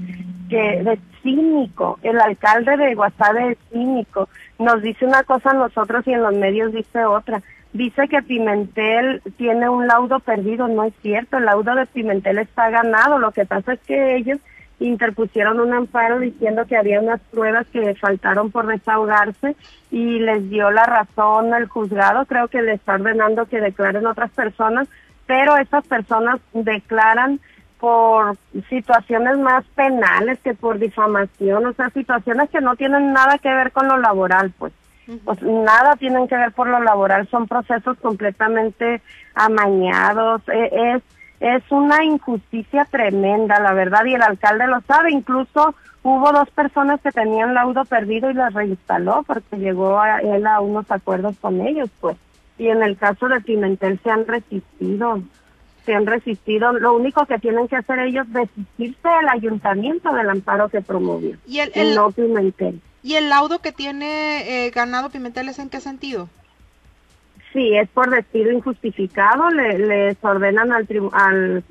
que 0.49 0.81
de 0.81 0.97
cínico. 1.21 1.99
El 2.03 2.21
alcalde 2.21 2.77
de 2.77 2.95
Guasave 2.95 3.51
es 3.51 3.57
cínico. 3.69 4.29
Nos 4.57 4.81
dice 4.81 5.05
una 5.05 5.23
cosa 5.23 5.51
a 5.51 5.55
nosotros 5.55 6.07
y 6.07 6.13
en 6.13 6.23
los 6.23 6.33
medios 6.33 6.71
dice 6.71 7.03
otra 7.03 7.43
dice 7.73 8.07
que 8.07 8.21
Pimentel 8.21 9.21
tiene 9.37 9.69
un 9.69 9.87
laudo 9.87 10.19
perdido, 10.19 10.67
no 10.67 10.85
es 10.85 10.93
cierto, 11.01 11.37
el 11.37 11.45
laudo 11.45 11.75
de 11.75 11.85
Pimentel 11.85 12.39
está 12.39 12.69
ganado, 12.69 13.19
lo 13.19 13.31
que 13.31 13.45
pasa 13.45 13.73
es 13.73 13.79
que 13.81 14.15
ellos 14.15 14.39
interpusieron 14.79 15.59
un 15.59 15.73
amparo 15.73 16.19
diciendo 16.19 16.65
que 16.65 16.77
había 16.77 17.01
unas 17.01 17.19
pruebas 17.31 17.67
que 17.67 17.95
faltaron 17.95 18.49
por 18.49 18.65
desahogarse 18.67 19.55
y 19.91 20.19
les 20.19 20.49
dio 20.49 20.71
la 20.71 20.85
razón 20.85 21.53
el 21.53 21.67
juzgado, 21.67 22.25
creo 22.25 22.47
que 22.47 22.61
le 22.61 22.73
está 22.73 22.93
ordenando 22.93 23.45
que 23.45 23.59
declaren 23.59 24.07
otras 24.07 24.31
personas, 24.31 24.87
pero 25.27 25.57
esas 25.57 25.85
personas 25.85 26.39
declaran 26.53 27.39
por 27.79 28.35
situaciones 28.69 29.37
más 29.37 29.63
penales 29.75 30.39
que 30.39 30.53
por 30.53 30.79
difamación, 30.79 31.65
o 31.65 31.73
sea, 31.73 31.89
situaciones 31.91 32.49
que 32.49 32.61
no 32.61 32.75
tienen 32.75 33.13
nada 33.13 33.37
que 33.37 33.53
ver 33.53 33.71
con 33.71 33.87
lo 33.87 33.97
laboral, 33.97 34.51
pues 34.57 34.73
pues 35.25 35.41
nada 35.41 35.95
tienen 35.95 36.27
que 36.27 36.37
ver 36.37 36.51
por 36.51 36.67
lo 36.67 36.81
laboral, 36.81 37.27
son 37.29 37.47
procesos 37.47 37.97
completamente 37.99 39.01
amañados, 39.35 40.41
e, 40.49 40.93
es 40.93 41.03
es 41.39 41.63
una 41.69 42.03
injusticia 42.03 42.85
tremenda, 42.85 43.59
la 43.59 43.73
verdad, 43.73 44.05
y 44.05 44.13
el 44.13 44.21
alcalde 44.21 44.67
lo 44.67 44.81
sabe, 44.81 45.11
incluso 45.11 45.73
hubo 46.03 46.31
dos 46.31 46.49
personas 46.51 46.99
que 47.01 47.11
tenían 47.11 47.53
laudo 47.53 47.85
perdido 47.85 48.29
y 48.29 48.33
las 48.33 48.53
reinstaló 48.53 49.23
porque 49.23 49.57
llegó 49.57 49.99
a 49.99 50.19
él 50.19 50.45
a 50.45 50.59
unos 50.59 50.89
acuerdos 50.91 51.37
con 51.39 51.61
ellos, 51.61 51.89
pues. 52.01 52.17
Y 52.57 52.67
en 52.67 52.83
el 52.83 52.97
caso 52.97 53.29
de 53.29 53.39
Pimentel 53.39 53.99
se 54.03 54.11
han 54.11 54.27
resistido, 54.27 55.21
se 55.85 55.93
han 55.93 56.05
resistido. 56.05 56.73
Lo 56.73 56.93
único 56.93 57.25
que 57.25 57.39
tienen 57.39 57.69
que 57.69 57.77
hacer 57.77 57.99
ellos 57.99 58.27
es 58.27 58.33
desistirse 58.33 59.07
del 59.07 59.29
ayuntamiento 59.29 60.11
del 60.13 60.29
amparo 60.29 60.67
que 60.67 60.81
promovió. 60.81 61.37
Y 61.47 61.59
el, 61.59 61.95
no 61.95 62.11
Pimentel. 62.11 62.81
¿Y 63.01 63.15
el 63.15 63.29
laudo 63.29 63.59
que 63.59 63.71
tiene 63.71 64.65
eh, 64.65 64.71
ganado 64.71 65.09
Pimentel 65.09 65.49
es 65.49 65.59
en 65.59 65.69
qué 65.69 65.79
sentido? 65.79 66.29
Sí, 67.53 67.75
es 67.75 67.89
por 67.89 68.09
despido 68.09 68.51
injustificado. 68.51 69.49
Le, 69.49 69.79
les 69.79 70.17
ordenan 70.21 70.71
al, 70.71 70.87
al 71.13 71.63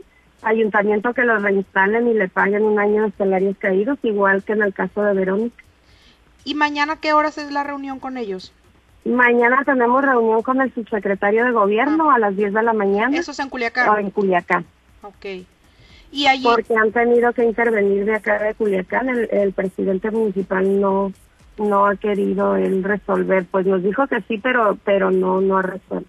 ayuntamiento 0.43 1.13
que 1.15 1.25
lo 1.25 1.39
reinstalen 1.39 2.09
y 2.09 2.15
le 2.15 2.29
paguen 2.29 2.65
un 2.65 2.79
año 2.79 3.05
de 3.05 3.13
salarios 3.13 3.57
caídos, 3.59 3.99
igual 4.03 4.43
que 4.43 4.53
en 4.53 4.63
el 4.63 4.73
caso 4.73 5.03
de 5.03 5.15
Verónica. 5.15 5.65
¿Y 6.45 6.55
mañana 6.55 6.97
qué 6.97 7.13
horas 7.13 7.39
es 7.39 7.53
la 7.53 7.63
reunión 7.63 8.01
con 8.01 8.17
ellos? 8.17 8.53
Mañana 9.05 9.63
tenemos 9.65 10.03
reunión 10.03 10.43
con 10.43 10.61
el 10.61 10.73
subsecretario 10.75 11.45
de 11.45 11.53
gobierno 11.53 12.11
ah. 12.11 12.17
a 12.17 12.19
las 12.19 12.37
10 12.37 12.53
de 12.53 12.63
la 12.63 12.73
mañana. 12.73 13.17
¿Eso 13.17 13.33
es 13.33 13.39
en 13.39 13.49
Culiacán? 13.49 13.99
en 13.99 14.11
Culiacán. 14.11 14.65
Ok. 15.03 15.47
Porque 16.43 16.75
han 16.75 16.93
tenido 16.93 17.33
que 17.33 17.45
intervenir 17.45 18.05
de 18.05 18.15
acá 18.15 18.43
de 18.43 18.55
Culiacán, 18.55 19.09
el, 19.09 19.53
presidente 19.53 20.11
municipal 20.11 20.81
no 20.81 21.13
no 21.59 21.87
ha 21.87 21.97
querido 21.97 22.55
él 22.55 22.85
resolver, 22.85 23.45
pues 23.51 23.67
nos 23.67 23.83
dijo 23.83 24.07
que 24.07 24.21
sí, 24.23 24.39
pero 24.39 24.79
pero 24.85 25.11
no 25.11 25.41
no 25.41 25.59
ha 25.59 25.63
resuelto. 25.63 26.09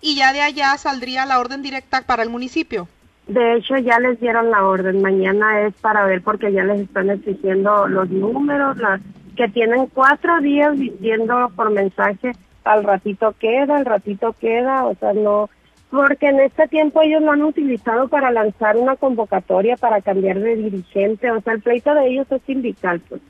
¿Y 0.00 0.16
ya 0.16 0.32
de 0.32 0.40
allá 0.40 0.76
saldría 0.78 1.26
la 1.26 1.38
orden 1.38 1.62
directa 1.62 2.02
para 2.02 2.22
el 2.22 2.30
municipio? 2.30 2.88
De 3.26 3.56
hecho, 3.56 3.76
ya 3.76 3.98
les 3.98 4.20
dieron 4.20 4.50
la 4.50 4.64
orden. 4.64 5.02
Mañana 5.02 5.62
es 5.62 5.74
para 5.74 6.04
ver 6.06 6.22
porque 6.22 6.52
ya 6.52 6.64
les 6.64 6.80
están 6.80 7.10
exigiendo 7.10 7.88
los 7.88 8.08
números, 8.08 8.76
las, 8.76 9.00
que 9.36 9.48
tienen 9.48 9.86
cuatro 9.86 10.40
días 10.40 10.76
diciendo 10.78 11.50
por 11.54 11.70
mensaje 11.70 12.32
al 12.64 12.84
ratito 12.84 13.34
queda, 13.38 13.76
al 13.76 13.84
ratito 13.84 14.34
queda, 14.40 14.84
o 14.84 14.94
sea, 14.96 15.12
no, 15.12 15.48
porque 15.90 16.28
en 16.28 16.40
este 16.40 16.66
tiempo 16.68 17.00
ellos 17.02 17.22
lo 17.22 17.32
han 17.32 17.42
utilizado 17.42 18.08
para 18.08 18.30
lanzar 18.30 18.76
una 18.76 18.96
convocatoria 18.96 19.76
para 19.76 20.00
cambiar 20.00 20.40
de 20.40 20.56
dirigente, 20.56 21.30
o 21.30 21.40
sea, 21.40 21.54
el 21.54 21.62
pleito 21.62 21.94
de 21.94 22.08
ellos 22.08 22.26
es 22.30 22.42
sindical, 22.42 23.00
pues 23.08 23.20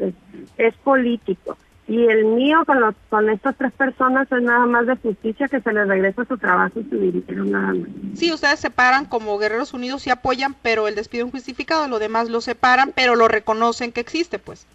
es, 0.57 0.75
político. 0.83 1.57
Y 1.89 2.05
el 2.07 2.25
mío 2.25 2.65
con 2.67 2.81
los, 2.81 2.97
con 3.11 3.31
estas 3.31 3.57
tres 3.57 3.73
personas 3.73 4.27
es 4.33 4.43
nada 4.43 4.67
más 4.67 4.87
de 4.87 4.97
justicia 4.97 5.47
que 5.47 5.61
se 5.61 5.73
les 5.73 5.87
regresa 5.87 6.25
su 6.25 6.37
trabajo 6.37 6.81
y 6.81 6.85
su 6.85 6.99
dinero 6.99 7.45
nada 7.45 7.75
más. 7.75 7.89
Sí, 8.15 8.33
ustedes 8.33 8.59
separan 8.59 9.05
como 9.05 9.39
Guerreros 9.39 9.73
Unidos 9.73 10.05
y 10.07 10.11
apoyan, 10.11 10.57
pero 10.63 10.89
el 10.89 10.97
despido 10.97 11.27
injustificado, 11.27 11.87
lo 11.87 12.01
demás 12.01 12.29
lo 12.29 12.41
separan, 12.41 12.93
pero 12.93 13.15
lo 13.15 13.29
reconocen 13.29 13.93
que 13.93 14.01
existe, 14.01 14.41
pues. 14.41 14.67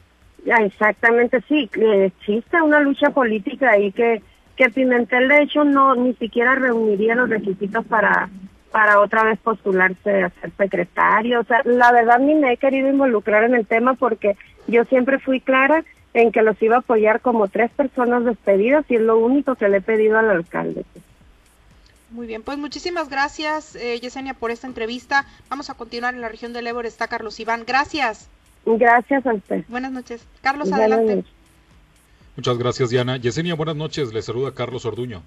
Ya, 0.45 0.55
exactamente, 0.55 1.43
sí, 1.49 1.69
existe 1.73 2.61
una 2.61 2.79
lucha 2.79 3.09
política 3.09 3.71
ahí 3.71 3.91
que 3.91 4.21
que 4.55 4.69
Pimentel 4.69 5.27
de 5.27 5.43
hecho 5.43 5.63
no 5.63 5.95
ni 5.95 6.13
siquiera 6.13 6.55
reuniría 6.55 7.15
los 7.15 7.29
requisitos 7.29 7.85
para 7.85 8.29
para 8.71 8.99
otra 8.99 9.23
vez 9.23 9.37
postularse 9.39 10.23
a 10.23 10.29
ser 10.29 10.51
secretario. 10.57 11.41
O 11.41 11.43
sea, 11.43 11.61
la 11.65 11.91
verdad 11.91 12.19
ni 12.19 12.35
me 12.35 12.53
he 12.53 12.57
querido 12.57 12.89
involucrar 12.89 13.43
en 13.43 13.53
el 13.53 13.67
tema 13.67 13.95
porque 13.95 14.37
yo 14.67 14.85
siempre 14.85 15.19
fui 15.19 15.41
clara 15.41 15.83
en 16.13 16.31
que 16.31 16.41
los 16.41 16.61
iba 16.61 16.77
a 16.77 16.79
apoyar 16.79 17.21
como 17.21 17.47
tres 17.47 17.71
personas 17.71 18.25
despedidas 18.25 18.85
y 18.89 18.95
es 18.95 19.01
lo 19.01 19.17
único 19.17 19.55
que 19.55 19.69
le 19.69 19.77
he 19.77 19.81
pedido 19.81 20.17
al 20.17 20.29
alcalde. 20.29 20.85
Muy 22.11 22.27
bien, 22.27 22.43
pues 22.43 22.57
muchísimas 22.57 23.09
gracias 23.09 23.75
eh, 23.75 23.99
Yesenia 23.99 24.33
por 24.33 24.51
esta 24.51 24.67
entrevista. 24.67 25.25
Vamos 25.49 25.69
a 25.69 25.75
continuar 25.75 26.13
en 26.13 26.21
la 26.21 26.27
región 26.27 26.51
del 26.51 26.67
Ébor, 26.67 26.85
está 26.85 27.07
Carlos 27.07 27.39
Iván. 27.39 27.63
Gracias. 27.65 28.27
Gracias 28.65 29.25
a 29.25 29.33
usted. 29.33 29.63
Buenas 29.69 29.91
noches. 29.91 30.25
Carlos, 30.41 30.71
adelante. 30.71 31.23
Muchas 32.35 32.57
gracias, 32.57 32.89
Diana. 32.89 33.17
Yesenia, 33.17 33.55
buenas 33.55 33.75
noches. 33.75 34.13
Le 34.13 34.21
saluda 34.21 34.53
Carlos 34.53 34.85
Orduño. 34.85 35.21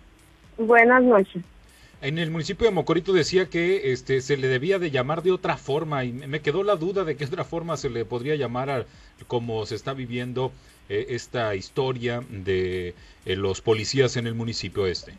Buenas 0.59 1.03
noches. 1.03 1.43
En 2.01 2.19
el 2.19 2.31
municipio 2.31 2.67
de 2.67 2.73
Mocorito 2.73 3.13
decía 3.13 3.47
que 3.47 3.93
este 3.93 4.21
se 4.21 4.37
le 4.37 4.49
debía 4.49 4.79
de 4.79 4.91
llamar 4.91 5.23
de 5.23 5.33
otra 5.33 5.57
forma 5.57 6.05
y 6.05 6.13
me 6.13 6.41
quedó 6.41 6.63
la 6.63 6.77
duda 6.77 7.05
de 7.05 7.17
qué 7.17 7.25
otra 7.25 7.45
forma 7.45 7.77
se 7.77 7.89
le 7.89 8.05
podría 8.05 8.35
llamar 8.35 8.69
a 8.69 8.85
cómo 9.27 9.65
se 9.65 9.75
está 9.75 9.95
viviendo 9.95 10.53
eh, 10.91 11.07
esta 11.11 11.55
historia 11.55 12.23
de 12.29 12.95
eh, 13.25 13.37
los 13.37 13.63
policías 13.63 14.19
en 14.19 14.27
el 14.27 14.35
municipio 14.35 14.87
este. 14.87 15.15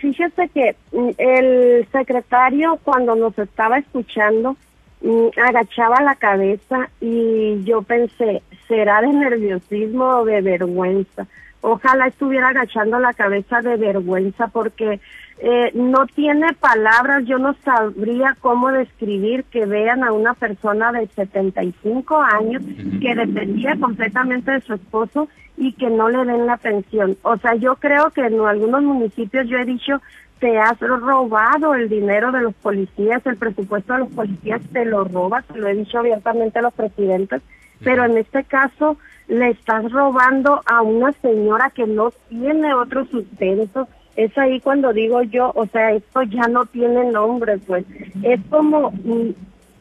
Fíjese 0.00 0.48
que 0.48 0.74
mm, 0.90 1.10
el 1.18 1.86
secretario 1.92 2.80
cuando 2.82 3.14
nos 3.14 3.38
estaba 3.38 3.78
escuchando 3.78 4.56
mm, 5.00 5.28
agachaba 5.46 6.02
la 6.02 6.16
cabeza 6.16 6.90
y 7.00 7.62
yo 7.62 7.82
pensé, 7.82 8.42
será 8.68 9.00
de 9.00 9.08
nerviosismo 9.08 10.20
o 10.20 10.24
de 10.24 10.40
vergüenza. 10.40 11.26
Ojalá 11.60 12.08
estuviera 12.08 12.48
agachando 12.48 12.98
la 12.98 13.14
cabeza 13.14 13.62
de 13.62 13.76
vergüenza 13.76 14.48
porque 14.48 15.00
eh, 15.38 15.70
no 15.74 16.06
tiene 16.06 16.52
palabras, 16.52 17.24
yo 17.24 17.38
no 17.38 17.54
sabría 17.64 18.36
cómo 18.40 18.70
describir 18.70 19.44
que 19.44 19.64
vean 19.64 20.04
a 20.04 20.12
una 20.12 20.34
persona 20.34 20.92
de 20.92 21.06
75 21.06 22.20
años 22.20 22.62
que 23.00 23.14
dependía 23.14 23.76
completamente 23.80 24.52
de 24.52 24.60
su 24.60 24.74
esposo 24.74 25.28
y 25.56 25.72
que 25.72 25.88
no 25.88 26.08
le 26.08 26.24
den 26.24 26.46
la 26.46 26.58
pensión. 26.58 27.16
O 27.22 27.36
sea, 27.38 27.54
yo 27.54 27.76
creo 27.76 28.10
que 28.10 28.20
en 28.20 28.40
algunos 28.40 28.82
municipios 28.82 29.48
yo 29.48 29.58
he 29.58 29.64
dicho, 29.64 30.02
te 30.40 30.58
has 30.58 30.78
robado 30.80 31.74
el 31.74 31.88
dinero 31.88 32.30
de 32.30 32.42
los 32.42 32.54
policías, 32.54 33.24
el 33.26 33.36
presupuesto 33.36 33.94
de 33.94 34.00
los 34.00 34.12
policías 34.12 34.60
te 34.72 34.84
lo 34.84 35.04
robas, 35.04 35.44
lo 35.54 35.66
he 35.66 35.74
dicho 35.74 35.98
abiertamente 35.98 36.58
a 36.58 36.62
los 36.62 36.74
presidentes 36.74 37.40
pero 37.84 38.04
en 38.04 38.18
este 38.18 38.42
caso 38.44 38.96
le 39.28 39.50
estás 39.50 39.90
robando 39.90 40.60
a 40.66 40.82
una 40.82 41.12
señora 41.12 41.70
que 41.70 41.86
no 41.86 42.10
tiene 42.28 42.74
otro 42.74 43.06
sustento. 43.06 43.88
Es 44.16 44.36
ahí 44.38 44.60
cuando 44.60 44.92
digo 44.92 45.22
yo, 45.22 45.52
o 45.54 45.66
sea, 45.66 45.92
esto 45.92 46.22
ya 46.22 46.46
no 46.48 46.66
tiene 46.66 47.04
nombre, 47.10 47.58
pues. 47.58 47.84
Es 48.22 48.40
como, 48.48 48.90
mm, 48.90 49.30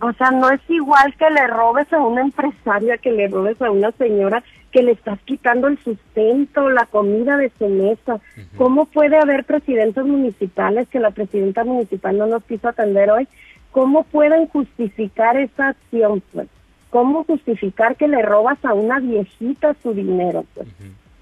o 0.02 0.14
sea, 0.14 0.32
no 0.32 0.50
es 0.50 0.62
igual 0.70 1.16
que 1.18 1.30
le 1.30 1.48
robes 1.48 1.92
a 1.94 2.00
una 2.00 2.22
empresaria, 2.22 2.98
que 2.98 3.12
le 3.12 3.28
robes 3.28 3.62
a 3.62 3.72
una 3.72 3.92
señora 3.92 4.44
que 4.72 4.82
le 4.82 4.94
estás 4.94 5.20
quitando 5.24 5.68
el 5.68 5.78
sustento, 5.78 6.70
la 6.70 6.88
comida 6.88 7.38
de 7.38 7.52
su 7.60 7.70
mesa. 7.70 8.20
¿Cómo 8.58 8.86
puede 8.86 9.18
haber 9.18 9.46
presidentes 9.46 10.04
municipales 10.04 10.88
que 10.90 11.00
la 11.00 11.12
presidenta 11.12 11.64
municipal 11.64 12.18
no 12.18 12.26
nos 12.26 12.44
quiso 12.44 12.68
atender 12.68 13.12
hoy? 13.12 13.28
¿Cómo 13.72 14.04
pueden 14.04 14.48
justificar 14.48 15.38
esa 15.38 15.70
acción, 15.70 16.24
pues? 16.34 16.48
¿Cómo 16.94 17.24
justificar 17.24 17.96
que 17.98 18.08
le 18.08 18.22
robas 18.22 18.64
a 18.64 18.76
una 18.76 19.00
viejita 19.00 19.76
su 19.82 19.96
dinero? 19.96 20.46
Pues? 20.54 20.68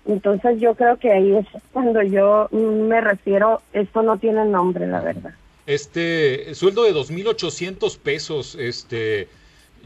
Entonces 0.06 0.60
yo 0.60 0.76
creo 0.76 0.98
que 0.98 1.14
ahí 1.14 1.34
es 1.34 1.48
cuando 1.72 2.04
yo 2.04 2.50
me 2.52 3.00
refiero, 3.00 3.62
esto 3.72 4.02
no 4.02 4.18
tiene 4.18 4.44
nombre, 4.44 4.86
la 4.86 5.00
verdad. 5.00 5.34
Este 5.66 6.54
sueldo 6.56 6.84
de 6.84 6.94
2.800 6.94 7.98
pesos, 8.00 8.58
este, 8.60 9.30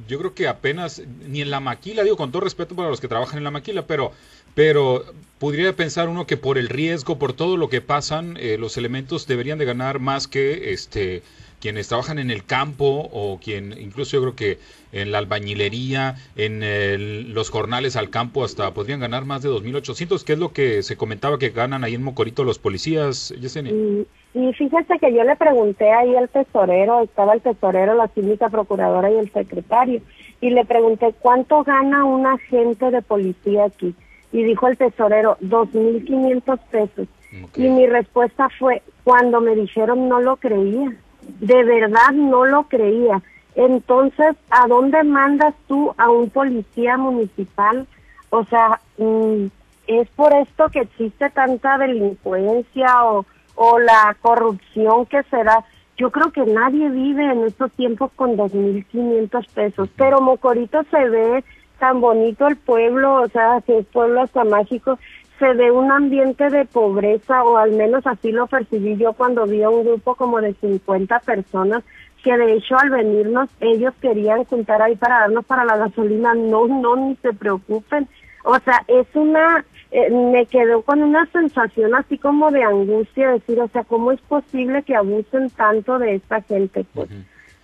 yo 0.08 0.17
creo 0.17 0.34
que 0.34 0.48
apenas, 0.48 1.04
ni 1.28 1.41
en 1.41 1.52
la 1.52 1.60
maquila, 1.60 2.02
digo 2.02 2.17
con 2.17 2.32
todo 2.32 2.41
respeto 2.41 2.76
para 2.76 2.89
los 2.89 3.00
que 3.00 3.08
trabajan 3.08 3.38
en 3.38 3.43
la 3.43 3.52
maquila, 3.52 3.86
pero, 3.86 4.12
pero 4.56 5.06
podría 5.38 5.71
pensar 5.76 6.10
uno 6.10 6.26
que 6.26 6.36
por 6.36 6.58
el 6.58 6.67
riesgo, 6.67 7.19
por 7.19 7.34
todo 7.34 7.58
lo 7.58 7.69
que 7.69 7.82
pasan, 7.82 8.38
eh, 8.39 8.58
los 8.58 8.76
elementos 8.78 9.28
deberían 9.28 9.60
de 9.60 9.65
ganar 9.65 10.00
más 10.00 10.28
que 10.28 10.74
este 10.74 11.21
quienes 11.60 11.88
trabajan 11.88 12.20
en 12.20 12.32
el 12.32 12.46
campo 12.46 13.10
o 13.12 13.39
quien 13.44 13.74
incluso 13.80 14.18
yo 14.18 14.22
creo 14.22 14.36
que 14.36 14.60
en 14.91 15.12
la 15.12 15.18
albañilería, 15.18 16.15
en 16.36 17.34
los 17.34 17.50
jornales 17.50 17.96
al 17.96 18.10
campo 18.10 18.44
hasta 18.44 18.74
podrían 18.74 19.00
ganar 19.00 19.26
más 19.26 19.41
de 19.41 19.50
2.800, 19.50 20.24
que 20.24 20.34
es 20.34 20.39
lo 20.39 20.54
que 20.54 20.84
se 20.84 20.96
comentaba 20.96 21.38
que 21.38 21.50
ganan 21.50 21.84
ahí 21.84 21.96
en 21.96 22.04
Mocorito 22.04 22.44
los 22.44 22.60
policías, 22.60 23.34
Yesenia. 23.39 23.74
Y, 23.74 24.08
y 24.34 24.54
fíjese 24.54 24.98
que 25.00 25.13
yo 25.13 25.24
le 25.24 25.36
pregunté 25.36 25.91
ahí 25.91 26.15
al 26.15 26.30
tesorero, 26.30 27.02
estaba 27.04 27.34
el 27.34 27.41
tesorero, 27.41 27.96
la 27.96 28.08
síndica 28.10 28.50
procuradora 28.50 29.12
y 29.12 29.18
el 29.18 29.32
secretario, 29.32 30.02
y 30.39 30.50
le 30.50 30.65
pregunté 30.65 31.13
cuánto 31.20 31.63
gana 31.63 32.06
un 32.06 32.26
agente 32.26 32.91
de 32.91 33.02
policía 33.02 33.65
aquí. 33.65 33.94
Y 34.32 34.44
dijo 34.44 34.68
el 34.68 34.78
tesorero, 34.78 35.38
2.500 35.41 36.60
pesos. 36.72 37.08
Y 37.56 37.68
mi 37.70 37.86
respuesta 37.88 38.50
fue, 38.58 38.82
cuando 39.04 39.41
me 39.41 39.56
dijeron 39.56 40.08
no 40.08 40.22
lo 40.22 40.38
creía 40.38 40.94
de 41.40 41.64
verdad 41.64 42.12
no 42.14 42.46
lo 42.46 42.64
creía. 42.64 43.22
Entonces, 43.56 44.36
¿a 44.50 44.68
dónde 44.68 45.04
mandas 45.04 45.54
tú 45.68 45.94
a 45.98 46.10
un 46.10 46.30
policía 46.30 46.98
municipal? 46.98 47.88
O 48.30 48.44
sea, 48.46 48.82
mm, 48.98 49.46
es 49.88 50.10
por 50.10 50.34
esto 50.34 50.70
que 50.70 50.82
existe 50.82 51.30
tanta 51.30 51.78
delincuencia 51.78 53.06
o, 53.06 53.26
o 53.56 53.80
la 53.80 54.16
corrupción 54.22 55.06
que 55.06 55.24
se 55.24 55.44
da. 55.44 55.64
Yo 55.98 56.12
creo 56.12 56.32
que 56.32 56.46
nadie 56.46 56.90
vive 56.90 57.24
en 57.32 57.46
estos 57.46 57.72
tiempos 57.72 58.12
con 58.16 58.36
2.500 58.36 59.48
pesos, 59.54 59.90
pero 59.96 60.20
Mocorito 60.20 60.84
se 60.92 61.10
ve 61.10 61.44
tan 61.80 62.02
bonito 62.02 62.48
el 62.48 62.58
pueblo, 62.58 63.22
o 63.22 63.28
sea, 63.30 63.62
que 63.66 63.80
es 63.80 63.86
pueblo 63.88 64.22
hasta 64.22 64.44
mágico, 64.44 65.00
se 65.39 65.54
ve 65.54 65.71
un 65.71 65.91
ambiente 65.91 66.50
de 66.50 66.65
pobreza, 66.65 67.43
o 67.43 67.58
al 67.58 67.71
menos 67.71 68.06
así 68.08 68.32
lo 68.32 68.48
percibí 68.48 68.95
yo 68.98 69.13
cuando 69.13 69.45
vi 69.45 69.63
a 69.63 69.69
un 69.69 69.84
grupo 69.84 70.15
como 70.15 70.41
de 70.41 70.54
50 70.54 71.19
personas, 71.19 71.84
que 72.24 72.38
de 72.38 72.54
hecho 72.54 72.78
al 72.78 72.89
venirnos 72.89 73.50
ellos 73.60 73.93
querían 74.02 74.45
juntar 74.45 74.82
ahí 74.82 74.95
para 74.95 75.19
darnos 75.21 75.45
para 75.45 75.65
la 75.65 75.78
gasolina, 75.78 76.34
no, 76.34 76.67
no, 76.67 76.95
ni 76.95 77.15
se 77.17 77.34
preocupen. 77.34 78.08
O 78.43 78.58
sea, 78.60 78.84
es 78.88 79.08
una, 79.13 79.65
eh, 79.91 80.10
me 80.10 80.45
quedó 80.45 80.82
con 80.82 81.02
una 81.02 81.26
sensación 81.28 81.93
así 81.95 82.17
como 82.17 82.52
de 82.52 82.63
angustia, 82.63 83.32
decir, 83.32 83.60
o 83.60 83.67
sea, 83.67 83.84
¿cómo 83.84 84.12
es 84.12 84.21
posible 84.21 84.84
que 84.84 84.95
abusen 84.95 85.50
tanto 85.50 86.00
de 86.00 86.15
esta 86.15 86.41
gente? 86.41 86.86
Pues? 86.93 87.10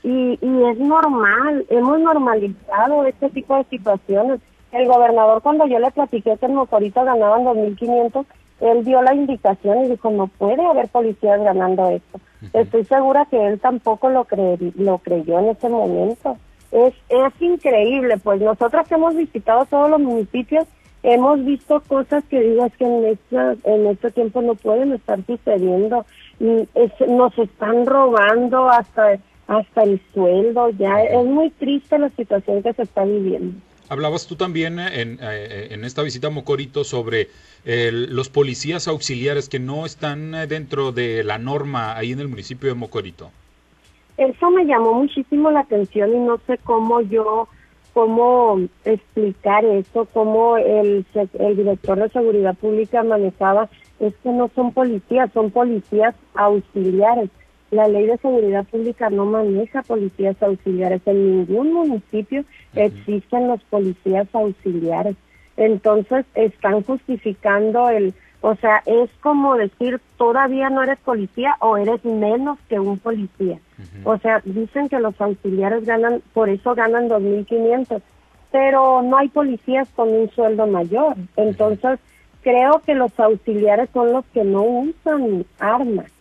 y, 0.04 0.40
y 0.42 0.64
es 0.66 0.80
normal, 0.80 1.66
hemos 1.70 2.00
normalizado 2.00 3.06
este 3.06 3.30
tipo 3.30 3.56
de 3.58 3.64
situaciones 3.66 4.40
el 4.72 4.88
gobernador 4.88 5.42
cuando 5.42 5.68
yo 5.68 5.80
le 5.80 5.92
platiqué 5.92 6.38
que 6.38 6.46
en 6.46 6.56
Mocorito 6.56 7.04
ganaban 7.04 7.44
2.500, 7.44 8.26
él 8.62 8.86
dio 8.86 9.02
la 9.02 9.14
indicación 9.14 9.86
y 9.86 9.90
dijo, 9.90 10.12
no 10.12 10.28
puede 10.28 10.64
haber 10.64 10.88
policías 10.88 11.42
ganando 11.42 11.90
esto. 11.90 12.20
Estoy 12.54 12.86
segura 12.86 13.26
que 13.26 13.48
él 13.48 13.60
tampoco 13.60 14.10
lo, 14.10 14.28
lo 14.76 14.98
creyó 15.00 15.40
en 15.40 15.50
ese 15.50 15.68
momento. 15.68 16.38
Es, 16.72 16.94
es 17.10 17.42
increíble, 17.42 18.18
pues 18.18 18.40
nosotros 18.40 18.88
que 18.88 18.96
hemos 18.96 19.16
visitado 19.16 19.66
todos 19.66 19.90
los 19.90 20.00
municipios, 20.00 20.66
hemos 21.04 21.44
visto 21.44 21.82
cosas 21.88 22.24
que 22.26 22.40
digo 22.40 22.66
es 22.66 22.78
que 22.78 22.86
en 22.86 23.06
este, 23.06 23.38
en 23.64 23.88
este 23.88 24.12
tiempo 24.12 24.42
no 24.42 24.56
pueden 24.56 24.94
estar 24.94 25.20
sucediendo. 25.26 26.06
Y 26.40 26.68
nos 27.08 27.38
están 27.38 27.86
robando 27.86 28.70
hasta, 28.70 29.20
hasta 29.48 29.84
el 29.84 30.02
sueldo, 30.14 30.70
ya 30.70 31.02
es 31.04 31.26
muy 31.26 31.50
triste 31.50 31.98
la 32.00 32.10
situación 32.10 32.64
que 32.64 32.74
se 32.74 32.84
está 32.84 33.04
viviendo. 33.04 33.60
Hablabas 33.92 34.26
tú 34.26 34.38
también 34.38 34.80
en, 34.80 35.20
eh, 35.22 35.68
en 35.72 35.84
esta 35.84 36.02
visita 36.02 36.28
a 36.28 36.30
Mocorito 36.30 36.86
sobre 36.86 37.28
los 37.66 38.30
policías 38.30 38.88
auxiliares 38.88 39.50
que 39.50 39.60
no 39.60 39.86
están 39.86 40.32
dentro 40.48 40.94
de 40.94 41.26
la 41.26 41.38
norma 41.38 41.98
ahí 41.98 42.14
en 42.14 42.22
el 42.22 42.30
municipio 42.30 42.70
de 42.70 42.76
Mocorito. 42.76 43.32
Eso 44.18 44.50
me 44.50 44.66
llamó 44.66 44.94
muchísimo 44.94 45.52
la 45.52 45.60
atención 45.60 46.16
y 46.16 46.20
no 46.20 46.40
sé 46.48 46.58
cómo 46.64 47.02
yo, 47.02 47.50
cómo 47.94 48.62
explicar 48.86 49.66
eso, 49.66 50.06
cómo 50.06 50.58
el, 50.58 51.06
el 51.40 51.58
director 51.58 52.00
de 52.00 52.10
seguridad 52.10 52.56
pública 52.56 53.04
manejaba, 53.04 53.70
es 54.00 54.14
que 54.24 54.30
no 54.30 54.50
son 54.56 54.72
policías, 54.72 55.32
son 55.34 55.52
policías 55.52 56.16
auxiliares. 56.34 57.30
La 57.72 57.88
ley 57.88 58.06
de 58.06 58.18
seguridad 58.18 58.66
pública 58.66 59.10
no 59.10 59.26
maneja 59.26 59.82
policías 59.82 60.36
auxiliares. 60.44 61.02
En 61.06 61.38
ningún 61.38 61.72
municipio 61.72 62.44
existen 62.76 63.48
los 63.48 63.64
policías 63.64 64.28
auxiliares. 64.34 65.16
Entonces 65.56 66.26
están 66.36 66.84
justificando 66.84 67.90
el, 67.90 68.14
o 68.42 68.56
sea, 68.56 68.84
es 68.86 69.10
como 69.22 69.56
decir, 69.56 70.02
todavía 70.18 70.70
no 70.70 70.84
eres 70.84 71.00
policía 71.00 71.56
o 71.60 71.78
eres 71.78 72.04
menos 72.04 72.60
que 72.68 72.78
un 72.78 73.00
policía. 73.00 73.58
O 74.04 74.18
sea, 74.18 74.42
dicen 74.44 74.90
que 74.90 75.00
los 75.00 75.20
auxiliares 75.22 75.86
ganan, 75.86 76.22
por 76.34 76.50
eso 76.50 76.76
ganan 76.76 77.08
2.500, 77.08 78.02
pero 78.52 79.02
no 79.02 79.18
hay 79.18 79.30
policías 79.30 79.88
con 79.96 80.10
un 80.10 80.30
sueldo 80.32 80.68
mayor. 80.68 81.16
Entonces, 81.38 82.00
creo 82.42 82.82
que 82.86 82.96
los 82.96 83.18
auxiliares 83.18 83.90
son 83.94 84.12
los 84.12 84.26
que 84.34 84.44
no 84.44 84.62
usan 84.62 85.46
armas 85.58 86.12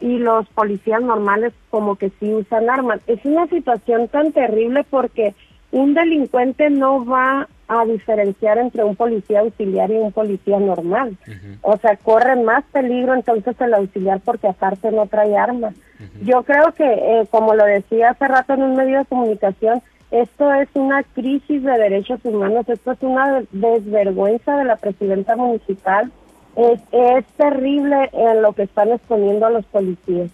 y 0.00 0.18
los 0.18 0.46
policías 0.48 1.00
normales 1.00 1.52
como 1.70 1.96
que 1.96 2.10
sí 2.20 2.32
usan 2.34 2.68
armas. 2.68 3.00
Es 3.06 3.24
una 3.24 3.46
situación 3.46 4.08
tan 4.08 4.32
terrible 4.32 4.84
porque 4.88 5.34
un 5.70 5.94
delincuente 5.94 6.70
no 6.70 7.04
va 7.04 7.48
a 7.68 7.84
diferenciar 7.84 8.58
entre 8.58 8.82
un 8.82 8.96
policía 8.96 9.40
auxiliar 9.40 9.90
y 9.90 9.96
un 9.96 10.12
policía 10.12 10.58
normal. 10.58 11.16
O 11.60 11.76
sea, 11.76 11.96
corre 11.96 12.36
más 12.42 12.64
peligro 12.72 13.14
entonces 13.14 13.60
el 13.60 13.74
auxiliar 13.74 14.20
porque 14.20 14.48
aparte 14.48 14.90
no 14.90 15.06
trae 15.06 15.36
armas. 15.36 15.74
Yo 16.22 16.42
creo 16.44 16.72
que, 16.72 16.84
eh, 16.84 17.26
como 17.30 17.54
lo 17.54 17.64
decía 17.64 18.10
hace 18.10 18.26
rato 18.26 18.54
en 18.54 18.62
un 18.62 18.76
medio 18.76 18.98
de 18.98 19.04
comunicación, 19.04 19.82
esto 20.10 20.50
es 20.54 20.68
una 20.74 21.02
crisis 21.02 21.62
de 21.62 21.72
derechos 21.72 22.20
humanos, 22.24 22.66
esto 22.68 22.92
es 22.92 23.02
una 23.02 23.42
desvergüenza 23.52 24.56
de 24.56 24.64
la 24.64 24.76
presidenta 24.76 25.36
municipal 25.36 26.10
es, 26.58 26.80
es 26.90 27.24
terrible 27.36 28.10
en 28.12 28.42
lo 28.42 28.52
que 28.52 28.64
están 28.64 28.90
exponiendo 28.90 29.46
a 29.46 29.50
los 29.50 29.64
policías. 29.66 30.30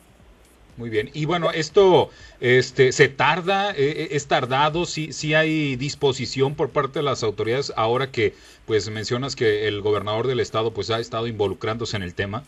Muy 0.76 0.90
bien. 0.90 1.10
Y 1.12 1.24
bueno, 1.26 1.52
esto 1.52 2.10
este, 2.40 2.90
se 2.92 3.08
tarda, 3.08 3.70
eh, 3.70 3.74
eh, 3.76 4.08
es 4.12 4.26
tardado, 4.26 4.86
sí, 4.86 5.12
sí 5.12 5.34
hay 5.34 5.76
disposición 5.76 6.54
por 6.56 6.70
parte 6.70 6.98
de 6.98 7.04
las 7.04 7.22
autoridades 7.22 7.72
ahora 7.76 8.10
que 8.10 8.34
pues 8.66 8.90
mencionas 8.90 9.36
que 9.36 9.68
el 9.68 9.82
gobernador 9.82 10.26
del 10.26 10.40
estado 10.40 10.72
pues 10.72 10.90
ha 10.90 10.98
estado 10.98 11.28
involucrándose 11.28 11.96
en 11.96 12.02
el 12.02 12.14
tema. 12.14 12.42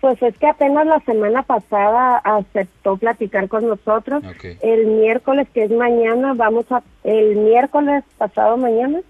Pues 0.00 0.22
es 0.22 0.36
que 0.38 0.46
apenas 0.46 0.86
la 0.86 1.00
semana 1.00 1.42
pasada 1.42 2.16
aceptó 2.18 2.96
platicar 2.96 3.48
con 3.48 3.68
nosotros. 3.68 4.22
El 4.62 4.86
miércoles, 4.86 5.46
que 5.52 5.64
es 5.64 5.70
mañana, 5.70 6.32
vamos 6.34 6.64
a, 6.72 6.82
el 7.04 7.36
miércoles 7.36 8.02
pasado 8.16 8.56
mañana, 8.56 9.00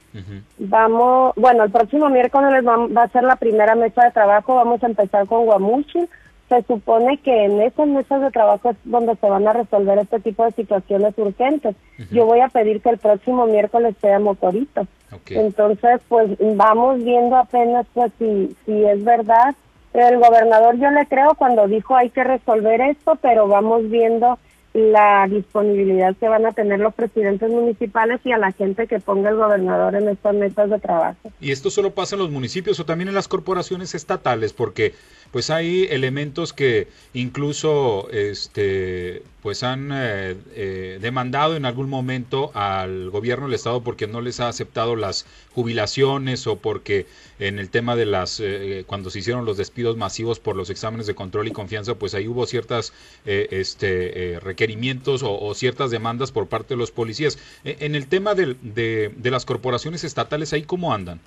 vamos, 0.58 1.32
bueno, 1.36 1.62
el 1.62 1.70
próximo 1.70 2.08
miércoles 2.08 2.66
va, 2.66 2.88
va, 2.88 3.04
a 3.04 3.08
ser 3.08 3.22
la 3.22 3.36
primera 3.36 3.76
mesa 3.76 4.04
de 4.04 4.10
trabajo, 4.10 4.56
vamos 4.56 4.82
a 4.82 4.86
empezar 4.86 5.26
con 5.26 5.44
Guamuchi. 5.44 6.08
Se 6.48 6.62
supone 6.64 7.18
que 7.18 7.44
en 7.44 7.62
esas 7.62 7.86
mesas 7.86 8.20
de 8.20 8.32
trabajo 8.32 8.70
es 8.70 8.76
donde 8.82 9.14
se 9.14 9.30
van 9.30 9.46
a 9.46 9.52
resolver 9.52 9.96
este 9.98 10.18
tipo 10.18 10.44
de 10.44 10.50
situaciones 10.50 11.14
urgentes. 11.16 11.76
Yo 12.10 12.26
voy 12.26 12.40
a 12.40 12.48
pedir 12.48 12.82
que 12.82 12.90
el 12.90 12.98
próximo 12.98 13.46
miércoles 13.46 13.94
sea 14.00 14.18
motorito. 14.18 14.88
Entonces, 15.28 16.00
pues 16.08 16.36
vamos 16.56 17.04
viendo 17.04 17.36
apenas 17.36 17.86
pues 17.94 18.10
si, 18.18 18.56
si 18.66 18.84
es 18.84 19.04
verdad 19.04 19.54
el 19.92 20.18
gobernador 20.18 20.78
yo 20.78 20.90
le 20.90 21.06
creo 21.06 21.34
cuando 21.34 21.66
dijo 21.66 21.96
hay 21.96 22.10
que 22.10 22.24
resolver 22.24 22.80
esto, 22.80 23.16
pero 23.20 23.48
vamos 23.48 23.88
viendo 23.90 24.38
la 24.72 25.26
disponibilidad 25.28 26.14
que 26.16 26.28
van 26.28 26.46
a 26.46 26.52
tener 26.52 26.78
los 26.78 26.94
presidentes 26.94 27.50
municipales 27.50 28.20
y 28.24 28.30
a 28.30 28.38
la 28.38 28.52
gente 28.52 28.86
que 28.86 29.00
ponga 29.00 29.30
el 29.30 29.36
gobernador 29.36 29.96
en 29.96 30.08
estas 30.08 30.34
metas 30.34 30.70
de 30.70 30.78
trabajo. 30.78 31.32
¿Y 31.40 31.50
esto 31.50 31.70
solo 31.70 31.92
pasa 31.92 32.14
en 32.14 32.22
los 32.22 32.30
municipios 32.30 32.78
o 32.78 32.84
también 32.84 33.08
en 33.08 33.16
las 33.16 33.26
corporaciones 33.26 33.96
estatales? 33.96 34.52
Porque 34.52 34.94
pues 35.32 35.50
hay 35.50 35.88
elementos 35.90 36.52
que 36.52 36.86
incluso 37.14 38.08
este 38.10 39.24
pues 39.42 39.62
han 39.62 39.90
eh, 39.92 40.36
eh, 40.54 40.98
demandado 41.00 41.56
en 41.56 41.64
algún 41.64 41.88
momento 41.88 42.50
al 42.54 43.10
gobierno 43.10 43.46
del 43.46 43.54
estado 43.54 43.82
porque 43.82 44.06
no 44.06 44.20
les 44.20 44.40
ha 44.40 44.48
aceptado 44.48 44.96
las 44.96 45.26
jubilaciones 45.54 46.46
o 46.46 46.56
porque 46.56 47.06
en 47.38 47.58
el 47.58 47.70
tema 47.70 47.96
de 47.96 48.06
las 48.06 48.40
eh, 48.40 48.84
cuando 48.86 49.10
se 49.10 49.20
hicieron 49.20 49.44
los 49.44 49.56
despidos 49.56 49.96
masivos 49.96 50.40
por 50.40 50.56
los 50.56 50.70
exámenes 50.70 51.06
de 51.06 51.14
control 51.14 51.48
y 51.48 51.52
confianza 51.52 51.94
pues 51.94 52.14
ahí 52.14 52.28
hubo 52.28 52.46
ciertas 52.46 52.92
este 53.24 54.38
requerimientos 54.42 55.22
o, 55.24 55.54
ciertas 55.54 55.90
demandas 55.90 56.32
por 56.32 56.48
parte 56.48 56.74
de 56.74 56.78
los 56.78 56.90
policías. 56.90 57.38
En 57.64 57.94
el 57.94 58.06
tema 58.06 58.34
de, 58.34 58.56
de 58.62 59.30
las 59.30 59.44
corporaciones 59.44 60.04
estatales 60.04 60.52
ahí 60.52 60.62
cómo 60.62 60.94
andan 60.94 61.20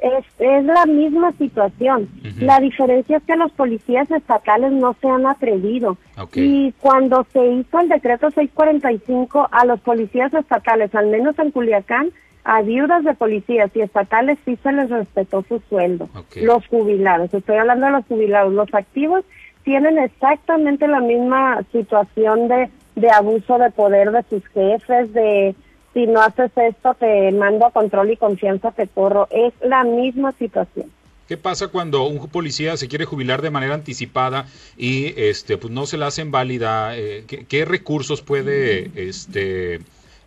es, 0.00 0.24
es 0.38 0.64
la 0.64 0.86
misma 0.86 1.32
situación. 1.32 2.08
La 2.38 2.58
diferencia 2.60 3.18
es 3.18 3.22
que 3.24 3.36
los 3.36 3.52
policías 3.52 4.10
estatales 4.10 4.72
no 4.72 4.96
se 5.00 5.08
han 5.08 5.26
atrevido. 5.26 5.98
Y 6.34 6.72
cuando 6.80 7.26
se 7.32 7.44
hizo 7.46 7.80
el 7.80 7.88
decreto 7.88 8.30
645 8.30 9.48
a 9.50 9.64
los 9.64 9.80
policías 9.80 10.32
estatales, 10.32 10.94
al 10.94 11.08
menos 11.08 11.38
en 11.38 11.50
Culiacán, 11.50 12.10
a 12.44 12.62
viudas 12.62 13.04
de 13.04 13.14
policías 13.14 13.70
y 13.74 13.82
estatales 13.82 14.38
sí 14.44 14.58
se 14.62 14.72
les 14.72 14.88
respetó 14.88 15.44
su 15.48 15.60
sueldo. 15.68 16.08
Los 16.36 16.66
jubilados, 16.68 17.32
estoy 17.34 17.56
hablando 17.56 17.86
de 17.86 17.92
los 17.92 18.06
jubilados, 18.06 18.52
los 18.52 18.72
activos 18.72 19.24
tienen 19.62 19.98
exactamente 19.98 20.88
la 20.88 21.00
misma 21.00 21.62
situación 21.70 22.48
de, 22.48 22.70
de 22.96 23.10
abuso 23.10 23.58
de 23.58 23.70
poder 23.70 24.10
de 24.10 24.22
sus 24.30 24.46
jefes, 24.48 25.12
de 25.12 25.54
si 25.92 26.06
no 26.06 26.20
haces 26.20 26.50
esto 26.56 26.94
te 26.94 27.32
mando 27.32 27.66
a 27.66 27.70
control 27.70 28.10
y 28.10 28.16
confianza, 28.16 28.70
te 28.70 28.86
corro. 28.86 29.28
Es 29.30 29.52
la 29.62 29.84
misma 29.84 30.32
situación. 30.32 30.90
¿Qué 31.30 31.36
pasa 31.36 31.68
cuando 31.68 32.08
un 32.08 32.26
policía 32.28 32.76
se 32.76 32.88
quiere 32.88 33.04
jubilar 33.04 33.40
de 33.40 33.50
manera 33.50 33.74
anticipada 33.74 34.46
y 34.76 35.14
este 35.16 35.58
pues 35.58 35.72
no 35.72 35.86
se 35.86 35.96
la 35.96 36.08
hacen 36.08 36.32
válida? 36.32 36.96
Eh, 36.96 37.24
¿qué, 37.48 37.64
recursos 37.64 38.20
puede 38.20 38.90
este 38.96 39.78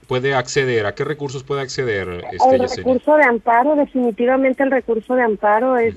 puede 0.08 0.34
acceder? 0.34 0.86
¿A 0.86 0.96
qué 0.96 1.04
recursos 1.04 1.44
puede 1.44 1.62
acceder? 1.62 2.24
Este, 2.32 2.56
el 2.56 2.70
recurso 2.70 3.18
de 3.18 3.24
amparo, 3.24 3.76
definitivamente 3.76 4.64
el 4.64 4.72
recurso 4.72 5.16
de 5.16 5.24
amparo 5.24 5.76
es, 5.78 5.96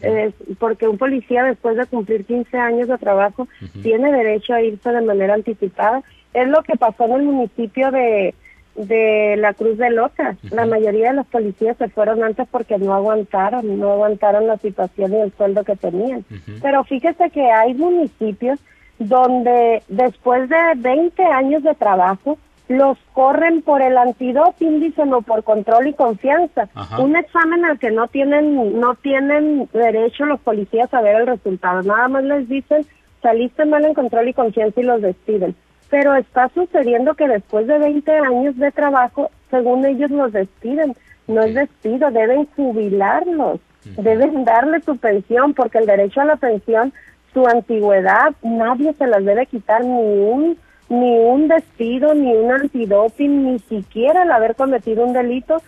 porque 0.58 0.88
un 0.88 0.98
policía 0.98 1.44
después 1.44 1.76
de 1.76 1.86
cumplir 1.86 2.24
15 2.24 2.58
años 2.58 2.88
de 2.88 2.98
trabajo 2.98 3.46
tiene 3.84 4.10
derecho 4.10 4.54
a 4.54 4.62
irse 4.62 4.90
de 4.90 5.02
manera 5.02 5.34
anticipada. 5.34 6.02
Es 6.34 6.48
lo 6.48 6.64
que 6.64 6.76
pasó 6.76 7.04
en 7.04 7.12
el 7.12 7.22
municipio 7.22 7.92
de 7.92 8.34
de 8.76 9.36
la 9.38 9.54
Cruz 9.54 9.78
de 9.78 9.90
Loca. 9.90 10.36
La 10.50 10.66
mayoría 10.66 11.10
de 11.10 11.16
los 11.16 11.26
policías 11.26 11.76
se 11.76 11.88
fueron 11.88 12.22
antes 12.22 12.46
porque 12.50 12.78
no 12.78 12.94
aguantaron, 12.94 13.78
no 13.78 13.92
aguantaron 13.92 14.46
la 14.46 14.58
situación 14.58 15.12
y 15.12 15.20
el 15.20 15.32
sueldo 15.32 15.64
que 15.64 15.76
tenían. 15.76 16.24
Pero 16.62 16.84
fíjese 16.84 17.30
que 17.30 17.50
hay 17.50 17.74
municipios 17.74 18.58
donde 18.98 19.82
después 19.88 20.48
de 20.48 20.56
20 20.76 21.22
años 21.24 21.62
de 21.62 21.74
trabajo 21.74 22.38
los 22.68 22.98
corren 23.12 23.62
por 23.62 23.80
el 23.80 23.96
antidoping, 23.96 24.80
dicen, 24.80 25.12
o 25.12 25.22
por 25.22 25.44
control 25.44 25.86
y 25.86 25.94
confianza. 25.94 26.68
Un 26.98 27.14
examen 27.16 27.64
al 27.64 27.78
que 27.78 27.90
no 27.90 28.08
tienen, 28.08 28.80
no 28.80 28.96
tienen 28.96 29.68
derecho 29.72 30.24
los 30.24 30.40
policías 30.40 30.92
a 30.92 31.00
ver 31.00 31.16
el 31.20 31.26
resultado. 31.28 31.82
Nada 31.82 32.08
más 32.08 32.24
les 32.24 32.48
dicen, 32.48 32.84
saliste 33.22 33.64
mal 33.66 33.84
en 33.84 33.94
control 33.94 34.28
y 34.28 34.34
confianza 34.34 34.80
y 34.80 34.84
los 34.84 35.00
despiden 35.00 35.54
pero 35.90 36.14
está 36.14 36.48
sucediendo 36.50 37.14
que 37.14 37.28
después 37.28 37.66
de 37.66 37.78
20 37.78 38.10
años 38.10 38.56
de 38.56 38.72
trabajo, 38.72 39.30
según 39.50 39.84
ellos 39.84 40.10
los 40.10 40.32
despiden. 40.32 40.94
No 41.26 41.42
es 41.42 41.54
despido, 41.54 42.10
deben 42.10 42.46
jubilarlos, 42.54 43.58
deben 43.96 44.44
darle 44.44 44.80
su 44.80 44.96
pensión, 44.96 45.54
porque 45.54 45.78
el 45.78 45.86
derecho 45.86 46.20
a 46.20 46.24
la 46.24 46.36
pensión, 46.36 46.92
su 47.32 47.46
antigüedad, 47.46 48.32
nadie 48.42 48.92
se 48.94 49.06
las 49.06 49.24
debe 49.24 49.46
quitar, 49.46 49.84
ni 49.84 50.20
un, 50.20 50.56
ni 50.88 51.18
un 51.18 51.48
despido, 51.48 52.14
ni 52.14 52.32
un 52.32 52.52
antidoping, 52.52 53.44
ni 53.44 53.58
siquiera 53.58 54.22
el 54.22 54.30
haber 54.30 54.54
cometido 54.54 55.04
un 55.04 55.12
delito, 55.12 55.60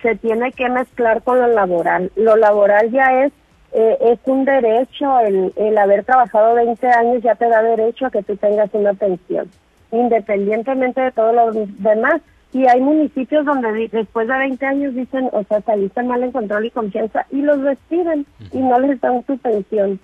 se 0.00 0.14
tiene 0.16 0.52
que 0.52 0.68
mezclar 0.68 1.22
con 1.22 1.40
lo 1.40 1.48
laboral. 1.48 2.10
Lo 2.16 2.36
laboral 2.36 2.90
ya 2.90 3.24
es 3.24 3.32
eh, 3.72 3.98
es 4.00 4.18
un 4.26 4.44
derecho, 4.44 5.20
el, 5.20 5.52
el 5.56 5.78
haber 5.78 6.04
trabajado 6.04 6.54
20 6.54 6.86
años 6.88 7.22
ya 7.22 7.34
te 7.34 7.48
da 7.48 7.62
derecho 7.62 8.06
a 8.06 8.10
que 8.10 8.22
tú 8.22 8.36
tengas 8.36 8.70
una 8.72 8.94
pensión, 8.94 9.50
independientemente 9.92 11.00
de 11.00 11.12
todo 11.12 11.32
lo 11.32 11.52
demás. 11.52 12.20
Y 12.52 12.66
hay 12.66 12.80
municipios 12.80 13.44
donde 13.44 13.88
después 13.92 14.28
de 14.28 14.38
20 14.38 14.64
años 14.64 14.94
dicen, 14.94 15.28
o 15.32 15.42
sea, 15.44 15.60
saliste 15.60 16.02
mal 16.02 16.22
en 16.22 16.32
control 16.32 16.66
y 16.66 16.70
confianza 16.70 17.26
y 17.30 17.42
los 17.42 17.60
despiden 17.62 18.24
y 18.52 18.58
no 18.58 18.78
les 18.80 19.00
dan 19.00 19.24
su 19.26 19.36
pensión. 19.36 20.00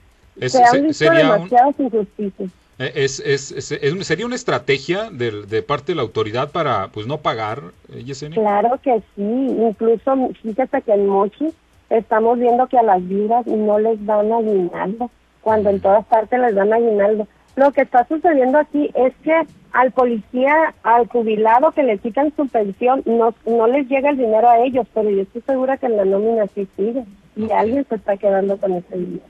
Se 0.47 0.63
han 0.63 0.83
visto 0.83 1.11
demasiadas 1.11 1.79
injusticias. 1.79 2.51
Eh, 2.79 2.93
es, 2.97 3.21
es, 3.21 3.53
es, 3.53 4.07
¿Sería 4.07 4.27
una 4.27 4.35
estrategia 4.35 5.11
de, 5.11 5.47
de, 5.47 5.63
parte 5.63 5.93
de 5.93 5.97
la 5.97 6.03
autoridad 6.03 6.51
para 6.51 6.89
pues 6.89 7.07
no 7.07 7.19
pagar, 7.19 7.63
eh, 7.93 8.03
Yesenia? 8.03 8.41
Claro 8.41 8.79
que 8.83 9.01
sí, 9.15 9.23
incluso 9.23 10.31
fíjate 10.43 10.83
que 10.83 10.93
en 10.93 11.07
Mochi 11.07 11.53
estamos 11.99 12.39
viendo 12.39 12.67
que 12.67 12.79
a 12.79 12.83
las 12.83 13.07
vidas 13.07 13.47
no 13.47 13.79
les 13.79 14.05
dan 14.05 14.33
aguinaldo, 14.33 15.11
cuando 15.43 15.71
en 15.71 15.81
todas 15.81 16.05
partes 16.07 16.39
les 16.41 16.55
dan 16.55 16.73
aguinaldo. 16.73 17.27
Lo 17.57 17.71
que 17.73 17.83
está 17.83 18.07
sucediendo 18.09 18.59
aquí 18.59 18.91
es 18.95 19.13
que 19.23 19.35
al 19.73 19.93
policía, 19.93 20.75
al 20.83 21.07
jubilado 21.09 21.73
que 21.73 21.83
le 21.83 21.99
quitan 21.99 22.33
su 22.35 22.47
pensión, 22.49 23.03
no, 23.05 23.35
no 23.47 23.67
les 23.67 23.89
llega 23.89 24.11
el 24.11 24.17
dinero 24.17 24.49
a 24.49 24.59
ellos, 24.61 24.87
pero 24.95 25.11
yo 25.11 25.23
estoy 25.23 25.43
segura 25.43 25.77
que 25.77 25.87
en 25.87 25.97
la 25.97 26.05
nómina 26.05 26.47
sí 26.55 26.67
sigue 26.77 27.05
y 27.37 27.51
alguien 27.51 27.87
se 27.89 27.97
está 27.97 28.17
quedando 28.17 28.57
con 28.57 28.73
ese 28.73 28.97
dinero. 28.97 29.25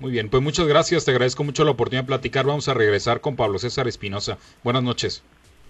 Muy 0.00 0.12
bien, 0.12 0.28
pues 0.28 0.42
muchas 0.42 0.66
gracias, 0.66 1.04
te 1.04 1.10
agradezco 1.10 1.42
mucho 1.42 1.64
la 1.64 1.72
oportunidad 1.72 2.04
de 2.04 2.08
platicar. 2.08 2.46
Vamos 2.46 2.68
a 2.68 2.74
regresar 2.74 3.20
con 3.20 3.34
Pablo 3.34 3.58
César 3.58 3.88
Espinosa. 3.88 4.38
Buenas 4.62 4.82
noches. 4.82 5.24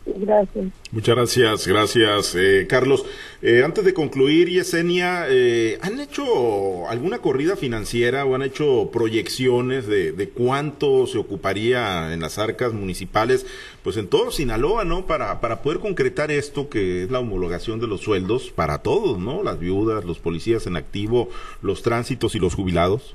Gracias. 0.07 0.67
Muchas 0.91 1.17
gracias, 1.17 1.67
gracias, 1.67 2.35
eh, 2.35 2.67
Carlos. 2.69 3.05
Eh, 3.43 3.63
antes 3.65 3.85
de 3.85 3.95
concluir, 3.95 4.49
Yesenia, 4.49 5.27
eh, 5.29 5.79
¿han 5.83 6.01
hecho 6.01 6.89
alguna 6.89 7.19
corrida 7.19 7.57
financiera 7.57 8.25
o 8.25 8.35
han 8.35 8.43
hecho 8.43 8.91
proyecciones 8.93 9.87
de, 9.87 10.13
de, 10.13 10.29
cuánto 10.31 11.07
se 11.07 11.19
ocuparía 11.19 12.13
en 12.13 12.21
las 12.21 12.39
arcas 12.39 12.73
municipales, 12.73 13.47
pues 13.83 13.97
en 13.97 14.09
todo 14.09 14.31
Sinaloa, 14.31 14.85
¿no? 14.85 15.07
Para, 15.07 15.41
para 15.41 15.63
poder 15.63 15.79
concretar 15.79 16.31
esto 16.31 16.69
que 16.69 17.05
es 17.05 17.11
la 17.11 17.21
homologación 17.21 17.79
de 17.79 17.87
los 17.87 18.01
sueldos 18.01 18.51
para 18.51 18.79
todos, 18.79 19.19
¿no? 19.19 19.43
Las 19.43 19.59
viudas, 19.59 20.05
los 20.05 20.19
policías 20.19 20.67
en 20.67 20.77
activo, 20.77 21.29
los 21.63 21.83
tránsitos 21.83 22.35
y 22.35 22.39
los 22.39 22.55
jubilados. 22.55 23.15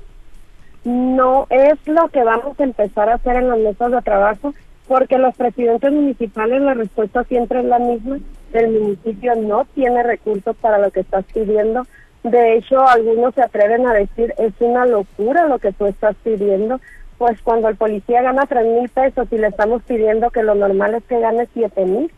No 0.84 1.46
es 1.48 1.78
lo 1.86 2.08
que 2.08 2.22
vamos 2.22 2.60
a 2.60 2.64
empezar 2.64 3.08
a 3.08 3.14
hacer 3.14 3.36
en 3.36 3.48
las 3.48 3.58
mesas 3.58 3.90
de 3.90 4.02
trabajo 4.02 4.54
porque 4.86 5.18
los 5.18 5.34
presidentes 5.36 5.92
municipales 5.92 6.60
la 6.60 6.74
respuesta 6.74 7.24
siempre 7.24 7.60
es 7.60 7.64
la 7.64 7.78
misma. 7.78 8.18
El 8.52 8.70
municipio 8.70 9.34
no 9.34 9.64
tiene 9.74 10.02
recursos 10.02 10.54
para 10.56 10.78
lo 10.78 10.90
que 10.90 11.00
estás 11.00 11.24
pidiendo. 11.32 11.82
De 12.22 12.54
hecho, 12.56 12.86
algunos 12.86 13.34
se 13.34 13.42
atreven 13.42 13.86
a 13.86 13.94
decir, 13.94 14.34
es 14.38 14.52
una 14.60 14.86
locura 14.86 15.46
lo 15.46 15.58
que 15.58 15.72
tú 15.72 15.86
estás 15.86 16.16
pidiendo. 16.22 16.80
Pues 17.18 17.40
cuando 17.42 17.68
el 17.68 17.76
policía 17.76 18.22
gana 18.22 18.46
tres 18.46 18.66
mil 18.66 18.88
pesos 18.88 19.28
y 19.30 19.38
le 19.38 19.48
estamos 19.48 19.82
pidiendo 19.82 20.30
que 20.30 20.42
lo 20.42 20.54
normal 20.54 20.94
es 20.94 21.04
que 21.04 21.20
gane 21.20 21.48
siete 21.52 21.84
mil, 21.84 22.10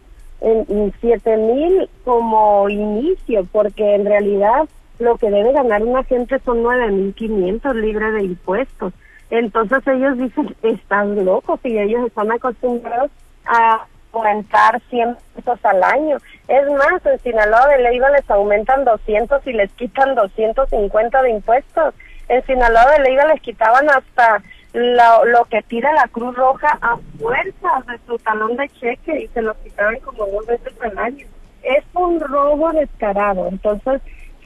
siete 1.01 1.37
mil 1.37 1.89
como 2.05 2.69
inicio, 2.69 3.47
porque 3.53 3.95
en 3.95 4.07
realidad 4.07 4.69
lo 4.99 5.17
que 5.17 5.31
debe 5.31 5.53
ganar 5.53 5.83
una 5.83 6.03
gente 6.05 6.39
son 6.45 6.63
nueve 6.63 6.91
mil 6.91 7.15
quinientos 7.15 7.75
libre 7.77 8.11
de 8.13 8.25
impuestos. 8.25 8.93
Entonces 9.31 9.87
ellos 9.87 10.19
dicen, 10.19 10.55
están 10.63 11.25
locos 11.25 11.61
y 11.65 11.79
ellos 11.79 12.07
están 12.07 12.31
acostumbrados 12.31 13.11
a 13.45 13.87
aumentar 14.13 14.81
100 14.89 15.17
pesos 15.35 15.59
al 15.65 15.83
año. 15.83 16.19
Es 16.49 16.71
más, 16.71 17.05
en 17.05 17.19
Sinaloa 17.21 17.69
de 17.69 17.83
Leiva 17.83 18.11
les 18.11 18.29
aumentan 18.31 18.85
200 18.85 19.47
y 19.47 19.53
les 19.53 19.71
quitan 19.73 20.15
250 20.15 21.23
de 21.23 21.31
impuestos. 21.31 21.95
En 22.29 22.45
Sinaloa 22.47 22.91
de 22.93 23.01
Leiva 23.01 23.27
les 23.27 23.41
quitaban 23.41 23.89
hasta 23.91 24.43
lo, 24.73 25.25
lo 25.25 25.45
que 25.47 25.63
tira 25.63 25.93
la 25.93 26.09
Cruz 26.09 26.35
Roja 26.37 26.79
a 26.81 26.97
fuerza 27.19 27.85
de 27.89 27.99
su 28.07 28.19
talón 28.19 28.57
de 28.57 28.69
cheque 28.69 29.25
y 29.25 29.29
se 29.29 29.43
lo 29.43 29.55
quitaban 29.63 29.99
como 30.01 30.27
dos 30.27 30.47
veces 30.47 30.73
al 30.83 30.99
año. 30.99 31.27
Es 31.63 31.85
un 31.95 32.21
robo 32.21 32.73
descarado. 32.73 33.49
Entonces, 33.49 34.01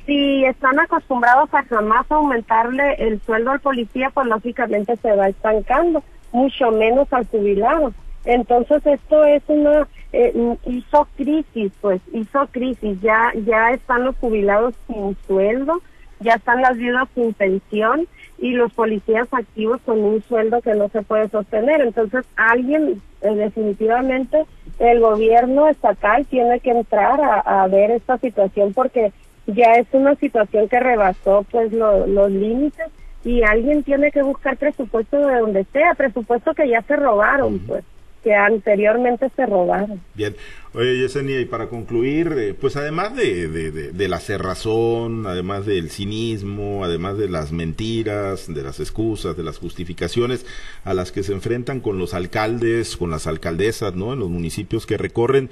si 0.06 0.44
están 0.44 0.78
acostumbrados 0.78 1.52
a 1.52 1.64
jamás 1.64 2.10
aumentarle 2.10 2.94
el 2.98 3.20
sueldo 3.22 3.50
al 3.50 3.60
policía, 3.60 4.10
pues 4.12 4.26
lógicamente 4.26 4.96
se 4.96 5.14
va 5.14 5.28
estancando, 5.28 6.02
mucho 6.32 6.70
menos 6.70 7.12
al 7.12 7.26
jubilado. 7.26 7.92
Entonces 8.24 8.84
esto 8.84 9.24
es 9.24 9.42
una 9.46 9.86
eh, 10.12 10.56
hizo 10.66 11.08
crisis, 11.16 11.72
pues 11.80 12.00
hizo 12.12 12.46
crisis. 12.50 13.00
Ya 13.00 13.32
ya 13.46 13.70
están 13.70 14.04
los 14.04 14.16
jubilados 14.16 14.74
sin 14.86 15.16
sueldo, 15.26 15.80
ya 16.20 16.34
están 16.34 16.60
las 16.62 16.76
viudas 16.76 17.08
sin 17.14 17.32
pensión 17.32 18.06
y 18.38 18.52
los 18.52 18.72
policías 18.72 19.28
activos 19.32 19.80
con 19.84 20.00
un 20.00 20.22
sueldo 20.22 20.60
que 20.60 20.74
no 20.74 20.88
se 20.88 21.02
puede 21.02 21.28
sostener. 21.28 21.80
Entonces 21.80 22.26
alguien 22.36 23.00
eh, 23.22 23.34
definitivamente 23.34 24.44
el 24.78 25.00
gobierno 25.00 25.68
estatal 25.68 26.26
tiene 26.26 26.60
que 26.60 26.70
entrar 26.70 27.20
a 27.44 27.66
ver 27.68 27.90
esta 27.90 28.18
situación 28.18 28.72
porque 28.72 29.12
ya 29.54 29.74
es 29.74 29.86
una 29.92 30.14
situación 30.16 30.68
que 30.68 30.80
rebasó 30.80 31.44
pues 31.50 31.72
los 31.72 32.30
límites 32.30 32.86
y 33.24 33.42
alguien 33.42 33.82
tiene 33.82 34.10
que 34.10 34.22
buscar 34.22 34.56
presupuesto 34.56 35.18
de 35.18 35.38
donde 35.38 35.66
sea, 35.72 35.94
presupuesto 35.94 36.54
que 36.54 36.68
ya 36.68 36.82
se 36.82 36.96
robaron 36.96 37.58
pues. 37.60 37.84
que 38.24 38.34
anteriormente 38.34 39.30
se 39.36 39.46
robaron. 39.46 40.00
Bien, 40.14 40.34
oye 40.74 40.98
Yesenia, 40.98 41.40
y 41.40 41.44
para 41.44 41.68
concluir, 41.68 42.34
eh, 42.36 42.54
pues 42.58 42.76
además 42.76 43.14
de, 43.16 43.48
de, 43.48 43.70
de, 43.70 44.08
la 44.08 44.20
cerrazón, 44.20 45.26
además 45.26 45.66
del 45.66 45.90
cinismo, 45.90 46.84
además 46.84 47.18
de 47.18 47.28
las 47.28 47.52
mentiras, 47.52 48.52
de 48.52 48.62
las 48.62 48.80
excusas, 48.80 49.36
de 49.36 49.42
las 49.42 49.58
justificaciones 49.58 50.46
a 50.84 50.94
las 50.94 51.12
que 51.12 51.22
se 51.22 51.32
enfrentan 51.32 51.80
con 51.80 51.98
los 51.98 52.14
alcaldes, 52.14 52.96
con 52.96 53.10
las 53.10 53.26
alcaldesas, 53.26 53.94
¿no? 53.94 54.12
En 54.14 54.18
los 54.18 54.30
municipios 54.30 54.86
que 54.86 54.96
recorren, 54.96 55.50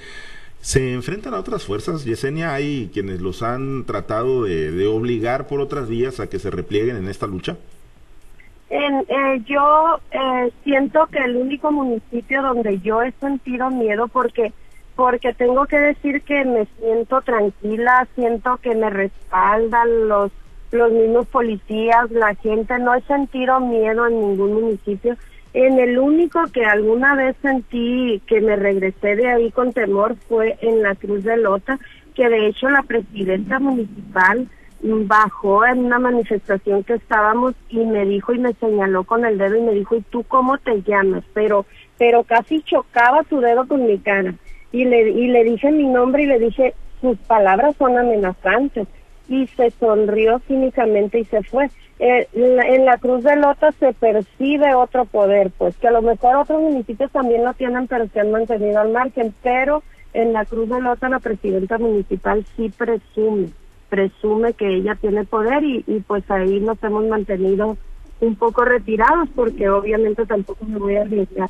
se 0.60 0.94
enfrentan 0.94 1.34
a 1.34 1.40
otras 1.40 1.64
fuerzas. 1.64 2.04
Yesenia, 2.04 2.54
hay 2.54 2.90
quienes 2.92 3.20
los 3.20 3.42
han 3.42 3.84
tratado 3.84 4.44
de, 4.44 4.70
de 4.70 4.86
obligar 4.86 5.46
por 5.46 5.60
otras 5.60 5.88
vías 5.88 6.20
a 6.20 6.28
que 6.28 6.38
se 6.38 6.50
replieguen 6.50 6.96
en 6.96 7.08
esta 7.08 7.26
lucha. 7.26 7.56
Eh, 8.70 9.42
yo 9.46 9.98
eh, 10.10 10.52
siento 10.62 11.06
que 11.06 11.18
el 11.18 11.36
único 11.36 11.72
municipio 11.72 12.42
donde 12.42 12.80
yo 12.80 13.02
he 13.02 13.12
sentido 13.12 13.70
miedo 13.70 14.08
porque 14.08 14.52
porque 14.94 15.32
tengo 15.32 15.64
que 15.66 15.78
decir 15.78 16.22
que 16.22 16.44
me 16.44 16.66
siento 16.78 17.22
tranquila, 17.22 18.06
siento 18.16 18.58
que 18.58 18.74
me 18.74 18.90
respaldan 18.90 20.08
los 20.08 20.32
los 20.70 20.92
mismos 20.92 21.26
policías, 21.28 22.10
la 22.10 22.34
gente, 22.34 22.78
no 22.78 22.94
he 22.94 23.00
sentido 23.02 23.58
miedo 23.58 24.06
en 24.06 24.20
ningún 24.20 24.52
municipio. 24.52 25.16
En 25.54 25.78
el 25.78 25.98
único 25.98 26.40
que 26.52 26.64
alguna 26.64 27.14
vez 27.14 27.36
sentí 27.40 28.20
que 28.26 28.40
me 28.40 28.56
regresé 28.56 29.16
de 29.16 29.28
ahí 29.28 29.50
con 29.50 29.72
temor 29.72 30.16
fue 30.28 30.58
en 30.60 30.82
la 30.82 30.94
Cruz 30.94 31.24
de 31.24 31.36
Lota, 31.36 31.78
que 32.14 32.28
de 32.28 32.48
hecho 32.48 32.68
la 32.68 32.82
presidenta 32.82 33.58
municipal 33.58 34.48
bajó 34.80 35.66
en 35.66 35.86
una 35.86 35.98
manifestación 35.98 36.84
que 36.84 36.94
estábamos 36.94 37.54
y 37.68 37.78
me 37.78 38.04
dijo 38.04 38.32
y 38.32 38.38
me 38.38 38.52
señaló 38.54 39.04
con 39.04 39.24
el 39.24 39.38
dedo 39.38 39.56
y 39.56 39.62
me 39.62 39.72
dijo, 39.72 39.96
¿y 39.96 40.02
tú 40.02 40.22
cómo 40.24 40.58
te 40.58 40.82
llamas? 40.82 41.24
Pero, 41.34 41.66
pero 41.98 42.22
casi 42.22 42.62
chocaba 42.62 43.24
su 43.28 43.40
dedo 43.40 43.66
con 43.66 43.86
mi 43.86 43.98
cara. 43.98 44.34
Y 44.70 44.84
le, 44.84 45.10
y 45.10 45.28
le 45.28 45.44
dije 45.44 45.72
mi 45.72 45.86
nombre 45.86 46.22
y 46.22 46.26
le 46.26 46.38
dije, 46.38 46.74
sus 47.00 47.16
palabras 47.18 47.74
son 47.76 47.96
amenazantes. 47.96 48.86
Y 49.28 49.46
se 49.48 49.70
sonrió 49.72 50.40
cínicamente 50.46 51.20
y 51.20 51.24
se 51.24 51.42
fue. 51.42 51.68
Eh, 52.00 52.28
en 52.32 52.84
la 52.84 52.98
Cruz 52.98 53.24
de 53.24 53.36
Lota 53.36 53.72
se 53.72 53.92
percibe 53.92 54.74
otro 54.74 55.04
poder, 55.04 55.50
pues 55.56 55.76
que 55.76 55.88
a 55.88 55.92
lo 55.92 56.02
mejor 56.02 56.36
otros 56.36 56.60
municipios 56.60 57.10
también 57.10 57.44
lo 57.44 57.54
tienen, 57.54 57.88
pero 57.88 58.06
se 58.08 58.20
han 58.20 58.30
mantenido 58.30 58.80
al 58.80 58.90
margen. 58.90 59.34
Pero 59.42 59.82
en 60.14 60.32
la 60.32 60.44
Cruz 60.44 60.68
de 60.68 60.80
Lota 60.80 61.08
la 61.08 61.18
presidenta 61.18 61.78
municipal 61.78 62.44
sí 62.56 62.70
presume 62.76 63.48
presume 63.88 64.52
que 64.52 64.68
ella 64.68 64.96
tiene 65.00 65.24
poder 65.24 65.64
y, 65.64 65.82
y 65.86 66.00
pues 66.00 66.30
ahí 66.30 66.60
nos 66.60 66.82
hemos 66.82 67.06
mantenido 67.06 67.76
un 68.20 68.36
poco 68.36 68.64
retirados 68.64 69.28
porque 69.34 69.68
obviamente 69.70 70.26
tampoco 70.26 70.64
me 70.66 70.78
voy 70.78 70.96
a 70.96 71.02
arriesgar. 71.02 71.48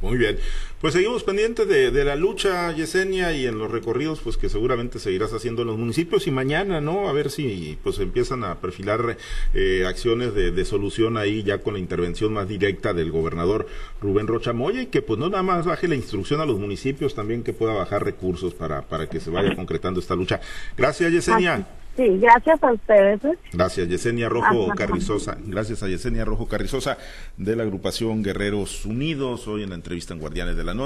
Muy 0.00 0.16
bien. 0.16 0.38
Pues 0.80 0.94
seguimos 0.94 1.22
pendientes 1.22 1.68
de, 1.68 1.90
de, 1.90 2.04
la 2.04 2.16
lucha, 2.16 2.72
Yesenia, 2.72 3.32
y 3.32 3.46
en 3.46 3.58
los 3.58 3.70
recorridos, 3.70 4.20
pues 4.20 4.36
que 4.36 4.48
seguramente 4.48 4.98
seguirás 4.98 5.32
haciendo 5.32 5.62
en 5.62 5.68
los 5.68 5.78
municipios. 5.78 6.26
Y 6.26 6.30
mañana, 6.30 6.80
¿no? 6.80 7.08
A 7.08 7.12
ver 7.12 7.30
si 7.30 7.78
pues 7.82 7.98
empiezan 7.98 8.42
a 8.42 8.60
perfilar 8.60 9.16
eh, 9.54 9.84
acciones 9.86 10.34
de, 10.34 10.50
de, 10.50 10.64
solución 10.64 11.16
ahí 11.16 11.42
ya 11.42 11.58
con 11.58 11.74
la 11.74 11.80
intervención 11.80 12.32
más 12.32 12.48
directa 12.48 12.94
del 12.94 13.10
gobernador 13.10 13.66
Rubén 14.00 14.26
Rocha 14.26 14.52
Moya 14.52 14.82
y 14.82 14.86
que 14.86 15.02
pues 15.02 15.18
no 15.18 15.28
nada 15.28 15.42
más 15.42 15.66
baje 15.66 15.86
la 15.88 15.94
instrucción 15.94 16.40
a 16.40 16.46
los 16.46 16.58
municipios, 16.58 17.14
también 17.14 17.42
que 17.42 17.52
pueda 17.52 17.74
bajar 17.74 18.04
recursos 18.04 18.54
para, 18.54 18.82
para 18.82 19.08
que 19.08 19.20
se 19.20 19.30
vaya 19.30 19.54
concretando 19.54 20.00
esta 20.00 20.16
lucha. 20.16 20.40
Gracias, 20.76 21.12
Yesenia. 21.12 21.66
Sí, 21.96 22.18
gracias 22.18 22.62
a 22.62 22.72
ustedes. 22.72 23.22
¿eh? 23.24 23.38
Gracias, 23.52 23.88
Yesenia 23.88 24.28
Rojo 24.28 24.68
Carrizosa. 24.74 25.36
Gracias 25.44 25.82
a 25.82 25.88
Yesenia 25.88 26.24
Rojo 26.24 26.48
Carrizosa 26.48 26.96
de 27.36 27.54
la 27.54 27.64
agrupación 27.64 28.22
Guerreros 28.22 28.86
Unidos, 28.86 29.46
hoy 29.46 29.62
en 29.62 29.70
la 29.70 29.74
entrevista 29.74 30.14
en 30.14 30.20
Guardianes 30.20 30.56
de 30.56 30.64
la 30.64 30.72
Noche. 30.72 30.82